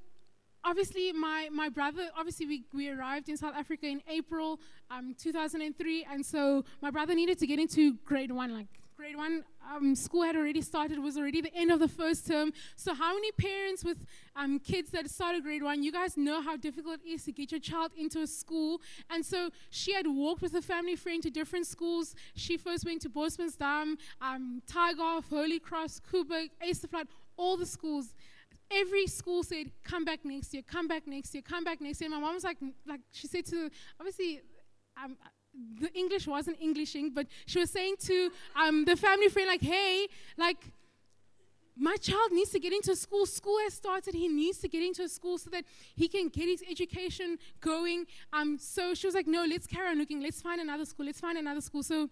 obviously, 0.63 1.11
my, 1.11 1.49
my 1.51 1.67
brother, 1.67 2.09
obviously, 2.17 2.45
we, 2.45 2.63
we 2.73 2.89
arrived 2.89 3.27
in 3.27 3.35
South 3.35 3.55
Africa 3.55 3.87
in 3.87 4.01
April 4.07 4.59
um, 4.89 5.15
2003. 5.19 6.05
And 6.09 6.25
so, 6.25 6.63
my 6.81 6.91
brother 6.91 7.13
needed 7.13 7.37
to 7.39 7.47
get 7.47 7.59
into 7.59 7.95
grade 8.05 8.31
one, 8.31 8.53
like 8.53 8.67
grade 8.97 9.15
one 9.15 9.43
um, 9.71 9.93
school 9.93 10.23
had 10.23 10.35
already 10.35 10.59
started, 10.61 10.97
was 10.97 11.17
already 11.17 11.39
the 11.39 11.53
end 11.55 11.71
of 11.71 11.79
the 11.79 11.87
first 11.87 12.25
term. 12.25 12.51
So, 12.75 12.93
how 12.95 13.13
many 13.13 13.31
parents 13.33 13.85
with 13.85 13.97
um, 14.35 14.57
kids 14.59 14.89
that 14.89 15.07
started 15.09 15.43
grade 15.43 15.61
one, 15.61 15.83
you 15.83 15.91
guys 15.91 16.17
know 16.17 16.41
how 16.41 16.57
difficult 16.57 16.99
it 17.05 17.07
is 17.07 17.23
to 17.25 17.31
get 17.31 17.51
your 17.51 17.61
child 17.61 17.91
into 17.95 18.19
a 18.21 18.27
school. 18.27 18.81
And 19.09 19.23
so, 19.23 19.49
she 19.69 19.93
had 19.93 20.07
walked 20.07 20.41
with 20.41 20.55
a 20.55 20.61
family 20.61 20.95
friend 20.95 21.21
to 21.23 21.29
different 21.29 21.67
schools. 21.67 22.15
She 22.35 22.57
first 22.57 22.85
went 22.85 23.01
to 23.03 23.09
Bosmansdam, 23.09 23.97
um, 24.21 24.61
Tagar, 24.67 25.21
Holy 25.29 25.59
Cross, 25.59 26.01
Easter 26.65 26.87
Flat, 26.87 27.07
all 27.37 27.55
the 27.55 27.67
schools 27.67 28.13
every 28.69 29.07
school 29.07 29.43
said, 29.43 29.71
come 29.85 30.03
back 30.03 30.19
next 30.25 30.53
year, 30.53 30.61
come 30.67 30.89
back 30.89 31.07
next 31.07 31.33
year, 31.33 31.41
come 31.41 31.63
back 31.63 31.79
next 31.79 32.01
year. 32.01 32.09
And 32.11 32.15
my 32.15 32.19
mom 32.19 32.33
was 32.35 32.43
like, 32.43 32.57
like 32.85 32.99
she 33.13 33.25
said 33.25 33.45
to, 33.45 33.69
obviously, 33.97 34.41
I'm, 34.97 35.11
um, 35.11 35.17
the 35.79 35.93
English 35.97 36.27
wasn't 36.27 36.59
Englishing, 36.61 37.11
but 37.13 37.27
she 37.45 37.59
was 37.59 37.69
saying 37.71 37.95
to 38.01 38.31
um, 38.55 38.85
the 38.85 38.95
family 38.95 39.27
friend, 39.29 39.47
like, 39.47 39.61
hey, 39.61 40.07
like, 40.37 40.57
my 41.79 41.95
child 41.97 42.31
needs 42.31 42.49
to 42.51 42.59
get 42.59 42.73
into 42.73 42.95
school. 42.95 43.25
School 43.27 43.57
has 43.63 43.73
started. 43.73 44.15
He 44.15 44.27
needs 44.27 44.57
to 44.59 44.67
get 44.67 44.81
into 44.81 45.03
a 45.03 45.07
school 45.09 45.37
so 45.37 45.51
that 45.51 45.63
he 45.95 46.07
can 46.07 46.29
get 46.29 46.45
his 46.45 46.63
education 46.69 47.37
going. 47.61 48.05
Um, 48.33 48.57
so 48.59 48.95
she 48.95 49.05
was 49.05 49.13
like, 49.13 49.27
no, 49.27 49.45
let's 49.47 49.67
carry 49.67 49.87
on 49.89 49.99
looking. 49.99 50.19
Let's 50.21 50.41
find 50.41 50.59
another 50.59 50.85
school. 50.85 51.05
Let's 51.05 51.19
find 51.19 51.37
another 51.37 51.61
school. 51.61 51.83
So 51.83 52.09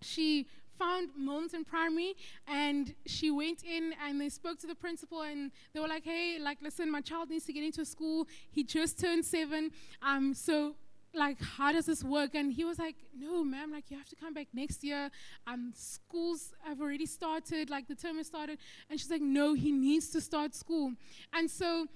she 0.00 0.46
found 0.76 1.10
Milton 1.16 1.62
Primary 1.64 2.14
and 2.48 2.94
she 3.06 3.30
went 3.30 3.62
in 3.62 3.94
and 4.04 4.20
they 4.20 4.28
spoke 4.30 4.58
to 4.60 4.66
the 4.66 4.74
principal 4.74 5.22
and 5.22 5.52
they 5.72 5.78
were 5.78 5.88
like, 5.88 6.04
hey, 6.04 6.38
like, 6.40 6.58
listen, 6.60 6.90
my 6.90 7.00
child 7.00 7.30
needs 7.30 7.44
to 7.44 7.52
get 7.52 7.62
into 7.62 7.84
school. 7.84 8.26
He 8.50 8.64
just 8.64 8.98
turned 8.98 9.24
seven. 9.24 9.70
Um, 10.02 10.34
so 10.34 10.74
like, 11.14 11.40
how 11.40 11.72
does 11.72 11.86
this 11.86 12.04
work? 12.04 12.34
And 12.34 12.52
he 12.52 12.64
was 12.64 12.78
like, 12.78 12.94
no, 13.18 13.42
ma'am, 13.42 13.72
like, 13.72 13.84
you 13.90 13.96
have 13.96 14.08
to 14.10 14.16
come 14.16 14.32
back 14.32 14.46
next 14.54 14.84
year. 14.84 15.10
Um, 15.46 15.72
schools 15.74 16.52
have 16.64 16.80
already 16.80 17.06
started, 17.06 17.68
like, 17.70 17.88
the 17.88 17.94
term 17.94 18.16
has 18.16 18.26
started. 18.28 18.58
And 18.88 18.98
she's 19.00 19.10
like, 19.10 19.22
no, 19.22 19.54
he 19.54 19.72
needs 19.72 20.10
to 20.10 20.20
start 20.20 20.54
school. 20.54 20.92
And 21.32 21.50
so 21.50 21.86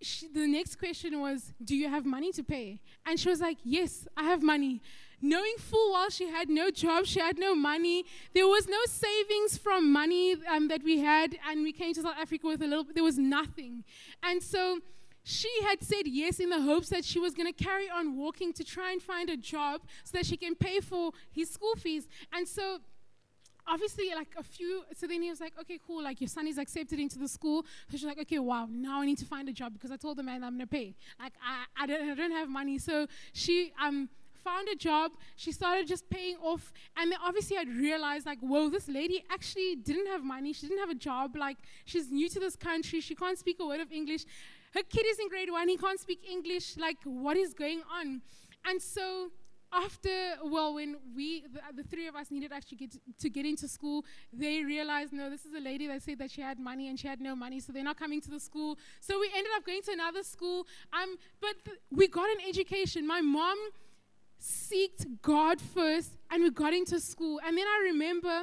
she, 0.00 0.28
the 0.28 0.46
next 0.46 0.76
question 0.78 1.20
was, 1.20 1.52
do 1.62 1.76
you 1.76 1.88
have 1.88 2.06
money 2.06 2.32
to 2.32 2.42
pay? 2.42 2.80
And 3.04 3.20
she 3.20 3.28
was 3.28 3.40
like, 3.40 3.58
yes, 3.62 4.06
I 4.16 4.24
have 4.24 4.42
money. 4.42 4.80
Knowing 5.20 5.54
full 5.58 5.92
well 5.92 6.10
she 6.10 6.28
had 6.28 6.48
no 6.50 6.70
job, 6.70 7.06
she 7.06 7.20
had 7.20 7.38
no 7.38 7.54
money. 7.54 8.04
There 8.34 8.46
was 8.46 8.66
no 8.68 8.78
savings 8.86 9.56
from 9.58 9.92
money 9.92 10.34
um, 10.50 10.68
that 10.68 10.82
we 10.82 10.98
had. 11.00 11.36
And 11.48 11.62
we 11.62 11.72
came 11.72 11.92
to 11.94 12.02
South 12.02 12.16
Africa 12.18 12.46
with 12.46 12.62
a 12.62 12.66
little, 12.66 12.84
there 12.94 13.04
was 13.04 13.18
nothing. 13.18 13.84
And 14.22 14.42
so, 14.42 14.80
she 15.24 15.50
had 15.62 15.82
said 15.82 16.06
yes 16.06 16.38
in 16.38 16.50
the 16.50 16.60
hopes 16.60 16.90
that 16.90 17.04
she 17.04 17.18
was 17.18 17.34
going 17.34 17.50
to 17.52 17.64
carry 17.64 17.88
on 17.88 18.16
walking 18.16 18.52
to 18.52 18.62
try 18.62 18.92
and 18.92 19.02
find 19.02 19.28
a 19.30 19.36
job 19.36 19.80
so 20.04 20.16
that 20.18 20.26
she 20.26 20.36
can 20.36 20.54
pay 20.54 20.80
for 20.80 21.12
his 21.32 21.50
school 21.50 21.74
fees. 21.76 22.06
And 22.32 22.46
so 22.46 22.78
obviously 23.66 24.10
like 24.14 24.28
a 24.38 24.42
few 24.42 24.82
so 24.94 25.06
then 25.06 25.22
he 25.22 25.30
was 25.30 25.40
like 25.40 25.54
okay 25.58 25.78
cool 25.86 26.04
like 26.04 26.20
your 26.20 26.28
son 26.28 26.46
is 26.46 26.58
accepted 26.58 27.00
into 27.00 27.18
the 27.18 27.26
school 27.26 27.62
so 27.90 27.96
she's 27.96 28.04
like 28.04 28.18
okay 28.20 28.38
wow 28.38 28.68
now 28.70 29.00
i 29.00 29.06
need 29.06 29.16
to 29.16 29.24
find 29.24 29.48
a 29.48 29.52
job 29.52 29.72
because 29.72 29.90
i 29.90 29.96
told 29.96 30.18
the 30.18 30.22
man 30.22 30.44
i'm 30.44 30.52
gonna 30.52 30.66
pay 30.66 30.94
like 31.18 31.32
i, 31.42 31.64
I, 31.82 31.86
don't, 31.86 32.10
I 32.10 32.14
don't 32.14 32.30
have 32.32 32.50
money 32.50 32.76
so 32.76 33.06
she 33.32 33.72
um 33.82 34.10
found 34.44 34.68
a 34.68 34.74
job 34.76 35.12
she 35.36 35.50
started 35.50 35.86
just 35.88 36.10
paying 36.10 36.36
off 36.42 36.74
and 36.98 37.10
then 37.10 37.18
obviously 37.24 37.56
i'd 37.56 37.70
realized 37.70 38.26
like 38.26 38.38
whoa 38.40 38.68
this 38.68 38.86
lady 38.86 39.24
actually 39.30 39.76
didn't 39.76 40.08
have 40.08 40.22
money 40.22 40.52
she 40.52 40.66
didn't 40.66 40.80
have 40.80 40.90
a 40.90 40.94
job 40.94 41.34
like 41.34 41.56
she's 41.86 42.10
new 42.10 42.28
to 42.28 42.38
this 42.38 42.56
country 42.56 43.00
she 43.00 43.14
can't 43.14 43.38
speak 43.38 43.56
a 43.60 43.66
word 43.66 43.80
of 43.80 43.90
english 43.90 44.24
her 44.74 44.82
kid 44.82 45.06
is 45.06 45.20
in 45.20 45.28
grade 45.28 45.50
one, 45.52 45.68
he 45.68 45.76
can't 45.76 46.00
speak 46.00 46.20
English. 46.28 46.76
Like, 46.76 46.98
what 47.04 47.36
is 47.36 47.54
going 47.54 47.82
on? 47.96 48.22
And 48.66 48.82
so 48.82 49.30
after 49.72 50.36
well 50.44 50.72
when 50.76 50.96
we 51.16 51.42
the, 51.52 51.60
the, 51.82 51.82
three 51.82 52.06
of 52.06 52.14
us 52.14 52.30
needed 52.30 52.52
actually 52.52 52.76
get 52.76 52.92
to, 52.92 53.00
to 53.18 53.28
get 53.28 53.44
into 53.44 53.66
school 53.66 54.04
they 54.32 54.62
realized 54.62 55.12
no 55.12 55.28
this 55.28 55.44
is 55.44 55.52
a 55.52 55.58
lady 55.58 55.88
that 55.88 56.00
said 56.00 56.16
that 56.16 56.30
she 56.30 56.40
had 56.40 56.60
money 56.60 56.86
and 56.86 56.96
she 56.96 57.08
had 57.08 57.20
no 57.20 57.34
money 57.34 57.58
so 57.58 57.72
they're 57.72 57.82
not 57.82 57.98
coming 57.98 58.20
to 58.20 58.30
the 58.30 58.38
school 58.38 58.78
so 59.00 59.18
we 59.18 59.28
ended 59.36 59.50
up 59.56 59.66
going 59.66 59.82
to 59.82 59.90
another 59.90 60.22
school 60.22 60.64
um, 60.92 61.16
but 61.40 61.54
th- 61.64 61.76
we 61.90 62.06
got 62.06 62.30
an 62.30 62.36
education 62.48 63.04
my 63.04 63.20
mom 63.20 63.56
seeked 64.40 65.06
god 65.22 65.60
first 65.60 66.12
and 66.30 66.40
we 66.44 66.50
got 66.52 66.72
into 66.72 67.00
school 67.00 67.40
and 67.44 67.58
then 67.58 67.66
i 67.66 67.80
remember 67.86 68.42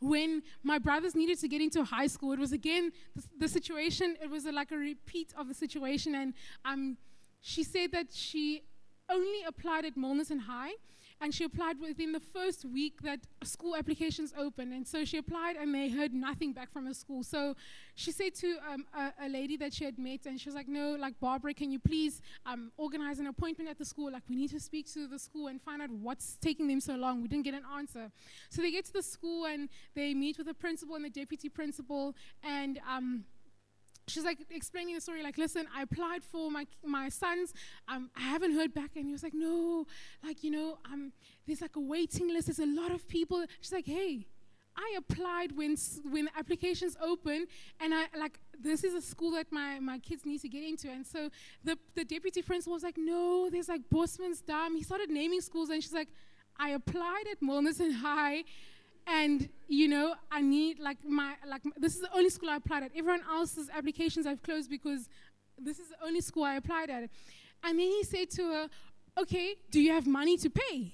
when 0.00 0.42
my 0.62 0.78
brothers 0.78 1.14
needed 1.14 1.38
to 1.40 1.48
get 1.48 1.60
into 1.60 1.84
high 1.84 2.06
school, 2.06 2.32
it 2.32 2.38
was 2.38 2.52
again 2.52 2.92
the, 3.16 3.22
the 3.40 3.48
situation, 3.48 4.16
it 4.22 4.30
was 4.30 4.46
a, 4.46 4.52
like 4.52 4.70
a 4.72 4.76
repeat 4.76 5.32
of 5.36 5.48
the 5.48 5.54
situation. 5.54 6.14
And 6.14 6.34
um, 6.64 6.96
she 7.40 7.62
said 7.64 7.92
that 7.92 8.12
she 8.12 8.62
only 9.10 9.42
applied 9.46 9.84
at 9.84 9.96
Milnerton 9.96 10.40
High 10.46 10.72
and 11.20 11.34
she 11.34 11.44
applied 11.44 11.80
within 11.80 12.12
the 12.12 12.20
first 12.20 12.64
week 12.64 13.02
that 13.02 13.20
school 13.42 13.74
applications 13.74 14.32
opened. 14.38 14.72
And 14.72 14.86
so 14.86 15.04
she 15.04 15.18
applied, 15.18 15.56
and 15.56 15.74
they 15.74 15.88
heard 15.88 16.12
nothing 16.14 16.52
back 16.52 16.72
from 16.72 16.86
her 16.86 16.94
school. 16.94 17.24
So 17.24 17.54
she 17.96 18.12
said 18.12 18.34
to 18.36 18.56
um, 18.68 18.86
a, 18.96 19.26
a, 19.26 19.28
lady 19.28 19.56
that 19.56 19.74
she 19.74 19.84
had 19.84 19.98
met, 19.98 20.26
and 20.26 20.40
she 20.40 20.48
was 20.48 20.54
like, 20.54 20.68
"No, 20.68 20.94
like 20.98 21.18
Barbara, 21.20 21.54
can 21.54 21.70
you 21.70 21.78
please 21.80 22.22
um, 22.46 22.70
organize 22.76 23.18
an 23.18 23.26
appointment 23.26 23.68
at 23.68 23.78
the 23.78 23.84
school? 23.84 24.12
Like, 24.12 24.22
we 24.28 24.36
need 24.36 24.50
to 24.50 24.60
speak 24.60 24.90
to 24.92 25.06
the 25.08 25.18
school 25.18 25.48
and 25.48 25.60
find 25.60 25.82
out 25.82 25.90
what's 25.90 26.36
taking 26.40 26.68
them 26.68 26.80
so 26.80 26.94
long. 26.94 27.20
We 27.22 27.28
didn't 27.28 27.44
get 27.44 27.54
an 27.54 27.64
answer." 27.76 28.10
So 28.50 28.62
they 28.62 28.70
get 28.70 28.84
to 28.86 28.92
the 28.92 29.02
school 29.02 29.46
and 29.46 29.68
they 29.94 30.14
meet 30.14 30.38
with 30.38 30.46
the 30.46 30.54
principal 30.54 30.94
and 30.94 31.04
the 31.04 31.10
deputy 31.10 31.48
principal, 31.48 32.14
and 32.44 32.78
um, 32.88 33.24
she's 34.08 34.24
like 34.24 34.38
explaining 34.50 34.94
the 34.94 35.00
story, 35.00 35.22
like, 35.22 35.38
listen, 35.38 35.66
I 35.74 35.82
applied 35.82 36.24
for 36.24 36.50
my 36.50 36.66
my 36.84 37.08
sons. 37.08 37.52
Um, 37.88 38.10
I 38.16 38.20
haven't 38.22 38.52
heard 38.52 38.74
back. 38.74 38.90
And 38.96 39.06
he 39.06 39.12
was 39.12 39.22
like, 39.22 39.34
no, 39.34 39.86
like, 40.24 40.42
you 40.42 40.50
know, 40.50 40.78
um, 40.92 41.12
there's 41.46 41.60
like 41.60 41.76
a 41.76 41.80
waiting 41.80 42.28
list. 42.32 42.46
There's 42.46 42.58
a 42.58 42.66
lot 42.66 42.92
of 42.92 43.06
people. 43.08 43.44
She's 43.60 43.72
like, 43.72 43.86
hey, 43.86 44.26
I 44.76 44.94
applied 44.98 45.52
when 45.56 45.76
when 46.10 46.28
applications 46.36 46.96
open, 47.02 47.46
and 47.80 47.94
I 47.94 48.04
like 48.18 48.38
this 48.60 48.84
is 48.84 48.94
a 48.94 49.02
school 49.02 49.30
that 49.32 49.52
my, 49.52 49.78
my 49.78 49.98
kids 49.98 50.24
need 50.26 50.40
to 50.40 50.48
get 50.48 50.64
into. 50.64 50.90
And 50.90 51.06
so 51.06 51.30
the 51.64 51.78
the 51.94 52.04
deputy 52.04 52.42
principal 52.42 52.74
was 52.74 52.82
like, 52.82 52.96
no, 52.98 53.48
there's 53.50 53.68
like 53.68 53.82
Bosmansdam. 53.92 54.76
He 54.76 54.82
started 54.82 55.10
naming 55.10 55.40
schools, 55.40 55.70
and 55.70 55.82
she's 55.82 55.92
like, 55.92 56.08
I 56.58 56.70
applied 56.70 57.24
at 57.30 57.40
and 57.40 57.94
High, 57.94 58.42
and 59.08 59.48
you 59.68 59.88
know 59.88 60.14
i 60.30 60.40
need 60.40 60.78
like 60.78 60.98
my 61.04 61.34
like 61.46 61.64
my, 61.64 61.72
this 61.78 61.94
is 61.94 62.00
the 62.02 62.14
only 62.14 62.28
school 62.30 62.50
i 62.50 62.56
applied 62.56 62.82
at 62.82 62.90
everyone 62.96 63.22
else's 63.30 63.68
applications 63.76 64.26
i've 64.26 64.42
closed 64.42 64.68
because 64.70 65.08
this 65.58 65.78
is 65.78 65.88
the 65.88 66.04
only 66.06 66.20
school 66.20 66.44
i 66.44 66.54
applied 66.56 66.90
at 66.90 67.04
and 67.64 67.78
then 67.78 67.86
he 67.86 68.02
said 68.02 68.28
to 68.30 68.42
her 68.42 68.68
okay 69.20 69.54
do 69.70 69.80
you 69.80 69.92
have 69.92 70.06
money 70.06 70.36
to 70.36 70.50
pay 70.50 70.92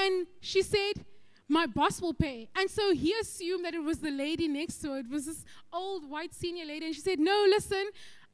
and 0.00 0.26
she 0.40 0.62
said 0.62 1.04
my 1.48 1.66
boss 1.66 2.00
will 2.00 2.14
pay 2.14 2.48
and 2.56 2.70
so 2.70 2.92
he 2.92 3.12
assumed 3.20 3.64
that 3.64 3.74
it 3.74 3.82
was 3.82 3.98
the 3.98 4.10
lady 4.10 4.46
next 4.48 4.78
to 4.78 4.90
her 4.92 4.98
it 4.98 5.08
was 5.08 5.26
this 5.26 5.44
old 5.72 6.08
white 6.08 6.32
senior 6.34 6.64
lady 6.64 6.86
and 6.86 6.94
she 6.94 7.00
said 7.00 7.18
no 7.18 7.44
listen 7.48 7.84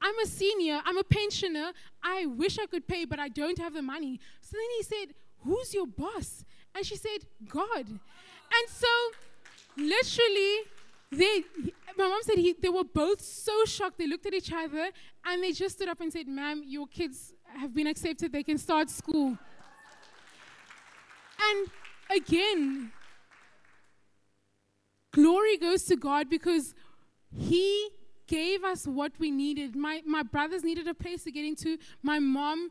I'm 0.04 0.18
a 0.18 0.26
senior, 0.26 0.80
I'm 0.84 0.98
a 0.98 1.04
pensioner, 1.04 1.70
I 2.02 2.26
wish 2.26 2.58
I 2.58 2.66
could 2.66 2.88
pay, 2.88 3.04
but 3.04 3.20
I 3.20 3.28
don't 3.28 3.56
have 3.58 3.72
the 3.72 3.82
money. 3.82 4.18
So 4.40 4.54
then 4.56 4.68
he 4.78 4.82
said, 4.82 5.14
Who's 5.44 5.72
your 5.72 5.86
boss? 5.86 6.44
And 6.74 6.84
she 6.84 6.96
said, 6.96 7.18
God. 7.48 7.86
And 8.60 8.68
so, 8.68 8.88
literally, 9.76 10.56
they, 11.10 11.44
my 11.96 12.06
mom 12.08 12.18
said 12.22 12.36
he, 12.36 12.52
they 12.60 12.68
were 12.68 12.84
both 12.84 13.20
so 13.20 13.64
shocked. 13.64 13.98
They 13.98 14.06
looked 14.06 14.26
at 14.26 14.34
each 14.34 14.52
other 14.52 14.90
and 15.24 15.42
they 15.42 15.52
just 15.52 15.76
stood 15.76 15.88
up 15.88 16.00
and 16.00 16.12
said, 16.12 16.28
Ma'am, 16.28 16.62
your 16.66 16.86
kids 16.86 17.32
have 17.56 17.74
been 17.74 17.86
accepted. 17.86 18.32
They 18.32 18.42
can 18.42 18.58
start 18.58 18.90
school. 18.90 19.38
And 21.44 21.68
again, 22.20 22.92
glory 25.12 25.56
goes 25.56 25.84
to 25.84 25.96
God 25.96 26.28
because 26.28 26.74
He 27.34 27.88
gave 28.26 28.64
us 28.64 28.86
what 28.86 29.12
we 29.18 29.30
needed. 29.30 29.74
My, 29.76 30.02
my 30.06 30.22
brothers 30.22 30.62
needed 30.62 30.86
a 30.88 30.94
place 30.94 31.24
to 31.24 31.32
get 31.32 31.44
into. 31.44 31.78
My 32.02 32.18
mom 32.18 32.70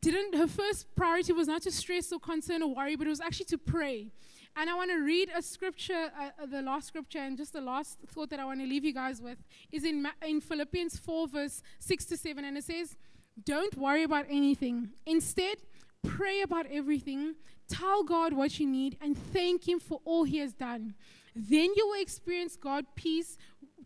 didn't, 0.00 0.34
her 0.36 0.46
first 0.46 0.94
priority 0.96 1.32
was 1.32 1.46
not 1.48 1.62
to 1.62 1.70
stress 1.70 2.12
or 2.12 2.18
concern 2.18 2.62
or 2.62 2.74
worry, 2.74 2.96
but 2.96 3.06
it 3.06 3.10
was 3.10 3.20
actually 3.20 3.46
to 3.46 3.58
pray. 3.58 4.10
And 4.56 4.68
I 4.68 4.74
want 4.74 4.90
to 4.90 4.98
read 5.02 5.30
a 5.34 5.42
scripture, 5.42 6.10
uh, 6.18 6.30
uh, 6.42 6.46
the 6.46 6.60
last 6.62 6.88
scripture, 6.88 7.18
and 7.20 7.36
just 7.36 7.52
the 7.52 7.60
last 7.60 7.98
thought 8.08 8.30
that 8.30 8.40
I 8.40 8.44
want 8.44 8.60
to 8.60 8.66
leave 8.66 8.84
you 8.84 8.92
guys 8.92 9.22
with 9.22 9.38
is 9.72 9.84
in, 9.84 10.06
in 10.26 10.40
Philippians 10.40 10.98
4, 10.98 11.28
verse 11.28 11.62
6 11.78 12.04
to 12.06 12.16
7. 12.16 12.44
And 12.44 12.58
it 12.58 12.64
says, 12.64 12.96
Don't 13.44 13.76
worry 13.78 14.02
about 14.02 14.26
anything. 14.28 14.90
Instead, 15.06 15.58
pray 16.04 16.42
about 16.42 16.66
everything. 16.70 17.36
Tell 17.68 18.02
God 18.02 18.32
what 18.32 18.58
you 18.58 18.66
need 18.66 18.96
and 19.00 19.16
thank 19.16 19.68
Him 19.68 19.78
for 19.78 20.00
all 20.04 20.24
He 20.24 20.38
has 20.38 20.52
done. 20.52 20.94
Then 21.34 21.70
you 21.76 21.86
will 21.86 22.00
experience 22.02 22.56
God 22.56 22.84
peace, 22.96 23.38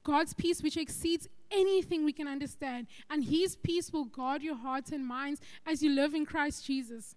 God's 0.02 0.32
peace, 0.32 0.62
which 0.62 0.78
exceeds 0.78 1.28
anything 1.50 2.06
we 2.06 2.12
can 2.12 2.26
understand. 2.26 2.86
And 3.10 3.22
His 3.24 3.54
peace 3.54 3.92
will 3.92 4.06
guard 4.06 4.42
your 4.42 4.56
hearts 4.56 4.92
and 4.92 5.06
minds 5.06 5.40
as 5.66 5.82
you 5.82 5.90
live 5.90 6.14
in 6.14 6.24
Christ 6.24 6.64
Jesus. 6.64 7.14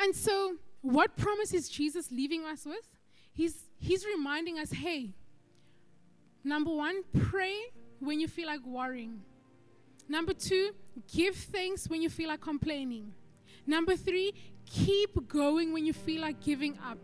And 0.00 0.14
so, 0.16 0.54
what 0.82 1.16
promise 1.16 1.52
is 1.52 1.68
Jesus 1.68 2.10
leaving 2.10 2.44
us 2.44 2.64
with? 2.64 2.88
He's, 3.32 3.64
he's 3.78 4.04
reminding 4.04 4.58
us 4.58 4.72
hey, 4.72 5.14
number 6.44 6.72
one, 6.72 7.02
pray 7.18 7.54
when 8.00 8.20
you 8.20 8.28
feel 8.28 8.46
like 8.46 8.64
worrying. 8.64 9.20
Number 10.08 10.32
two, 10.32 10.70
give 11.12 11.36
thanks 11.36 11.88
when 11.88 12.00
you 12.00 12.08
feel 12.08 12.28
like 12.28 12.40
complaining. 12.40 13.12
Number 13.66 13.96
three, 13.96 14.32
keep 14.64 15.10
going 15.28 15.72
when 15.72 15.84
you 15.84 15.92
feel 15.92 16.22
like 16.22 16.40
giving 16.40 16.78
up. 16.88 16.98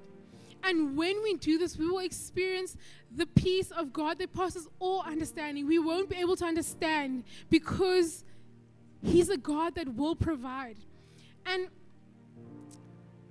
And 0.62 0.96
when 0.96 1.22
we 1.22 1.34
do 1.34 1.58
this, 1.58 1.76
we 1.76 1.86
will 1.86 1.98
experience 1.98 2.76
the 3.14 3.26
peace 3.26 3.70
of 3.70 3.92
God 3.92 4.18
that 4.18 4.32
passes 4.32 4.66
all 4.78 5.02
understanding. 5.02 5.66
We 5.66 5.78
won't 5.78 6.08
be 6.08 6.16
able 6.16 6.36
to 6.36 6.46
understand 6.46 7.24
because 7.50 8.24
He's 9.02 9.28
a 9.28 9.36
God 9.36 9.74
that 9.74 9.94
will 9.94 10.16
provide. 10.16 10.78
And 11.44 11.68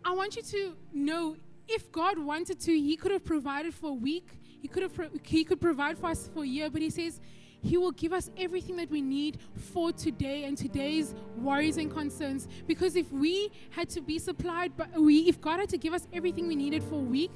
I 0.06 0.12
want 0.14 0.36
you 0.36 0.42
to 0.44 0.76
know 0.94 1.38
if 1.68 1.92
God 1.92 2.20
wanted 2.20 2.60
to, 2.62 2.72
He 2.72 2.98
could 2.98 3.12
have 3.12 3.24
provided 3.24 3.74
for 3.74 3.92
a 3.92 3.94
week, 3.94 4.28
He 4.62 4.68
could, 4.68 4.84
have 4.84 4.94
he 5.24 5.44
could 5.44 5.62
provide 5.62 5.98
for 5.98 6.08
us 6.08 6.30
for 6.34 6.44
a 6.44 6.48
year, 6.48 6.70
but 6.70 6.82
He 6.82 6.90
says, 6.90 7.20
he 7.66 7.78
will 7.78 7.92
give 7.92 8.12
us 8.12 8.30
everything 8.38 8.76
that 8.76 8.92
we 8.92 9.02
need 9.02 9.38
for 9.72 9.94
today 9.94 10.44
and 10.44 10.58
today's 10.58 11.16
worries 11.38 11.78
and 11.78 11.90
concerns. 11.90 12.46
Because 12.68 12.98
if 12.98 13.10
we 13.10 13.52
had 13.70 13.88
to 13.92 14.02
be 14.02 14.20
supplied, 14.20 14.74
but 14.76 14.92
we, 15.00 15.20
if 15.30 15.40
God 15.40 15.62
had 15.62 15.70
to 15.70 15.78
give 15.78 15.94
us 15.94 16.06
everything 16.12 16.46
we 16.50 16.58
needed 16.58 16.84
for 16.84 16.96
a 16.96 16.98
week, 16.98 17.32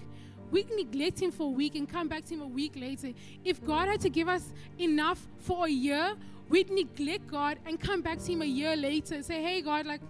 we 0.51 0.63
neglect 0.75 1.21
Him 1.21 1.31
for 1.31 1.43
a 1.43 1.51
week 1.51 1.75
and 1.75 1.87
come 1.87 2.09
back 2.09 2.25
to 2.25 2.33
Him 2.33 2.41
a 2.41 2.47
week 2.47 2.73
later. 2.75 3.13
If 3.45 3.63
God 3.65 3.87
had 3.87 4.01
to 4.01 4.09
give 4.09 4.27
us 4.27 4.51
enough 4.77 5.25
for 5.37 5.65
a 5.65 5.69
year, 5.69 6.15
we'd 6.49 6.69
neglect 6.71 7.27
God 7.27 7.59
and 7.65 7.79
come 7.79 8.01
back 8.01 8.17
to 8.19 8.29
Him 8.33 8.41
a 8.41 8.45
year 8.45 8.75
later 8.75 9.15
and 9.15 9.23
say, 9.25 9.41
"Hey, 9.41 9.61
God, 9.61 9.85
like." 9.85 10.01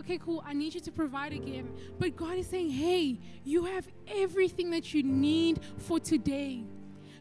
okay, 0.00 0.18
cool, 0.22 0.42
I 0.46 0.52
need 0.52 0.74
you 0.74 0.80
to 0.80 0.92
provide 0.92 1.32
again. 1.32 1.70
But 1.98 2.16
God 2.16 2.36
is 2.38 2.46
saying, 2.46 2.70
hey, 2.70 3.18
you 3.44 3.64
have 3.64 3.86
everything 4.08 4.70
that 4.70 4.92
you 4.94 5.02
need 5.02 5.60
for 5.78 5.98
today. 5.98 6.64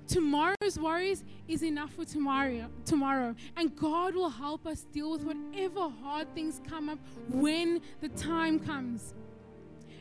Tomorrow's 0.08 0.78
worries 0.80 1.24
is 1.48 1.64
enough 1.64 1.94
for 1.94 2.06
tomorrow, 2.06 2.68
tomorrow. 2.86 3.36
And 3.58 3.76
God 3.76 4.14
will 4.14 4.30
help 4.30 4.68
us 4.68 4.82
deal 4.94 5.12
with 5.12 5.24
whatever 5.24 5.90
hard 6.04 6.34
things 6.36 6.62
come 6.70 6.90
up 6.90 7.00
when 7.30 7.82
the 8.02 8.10
time 8.10 8.60
comes. 8.60 9.14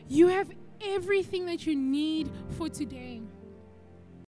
You 0.07 0.27
have 0.27 0.51
everything 0.79 1.47
that 1.47 1.65
you 1.65 1.75
need 1.75 2.29
for 2.57 2.69
today. 2.69 3.34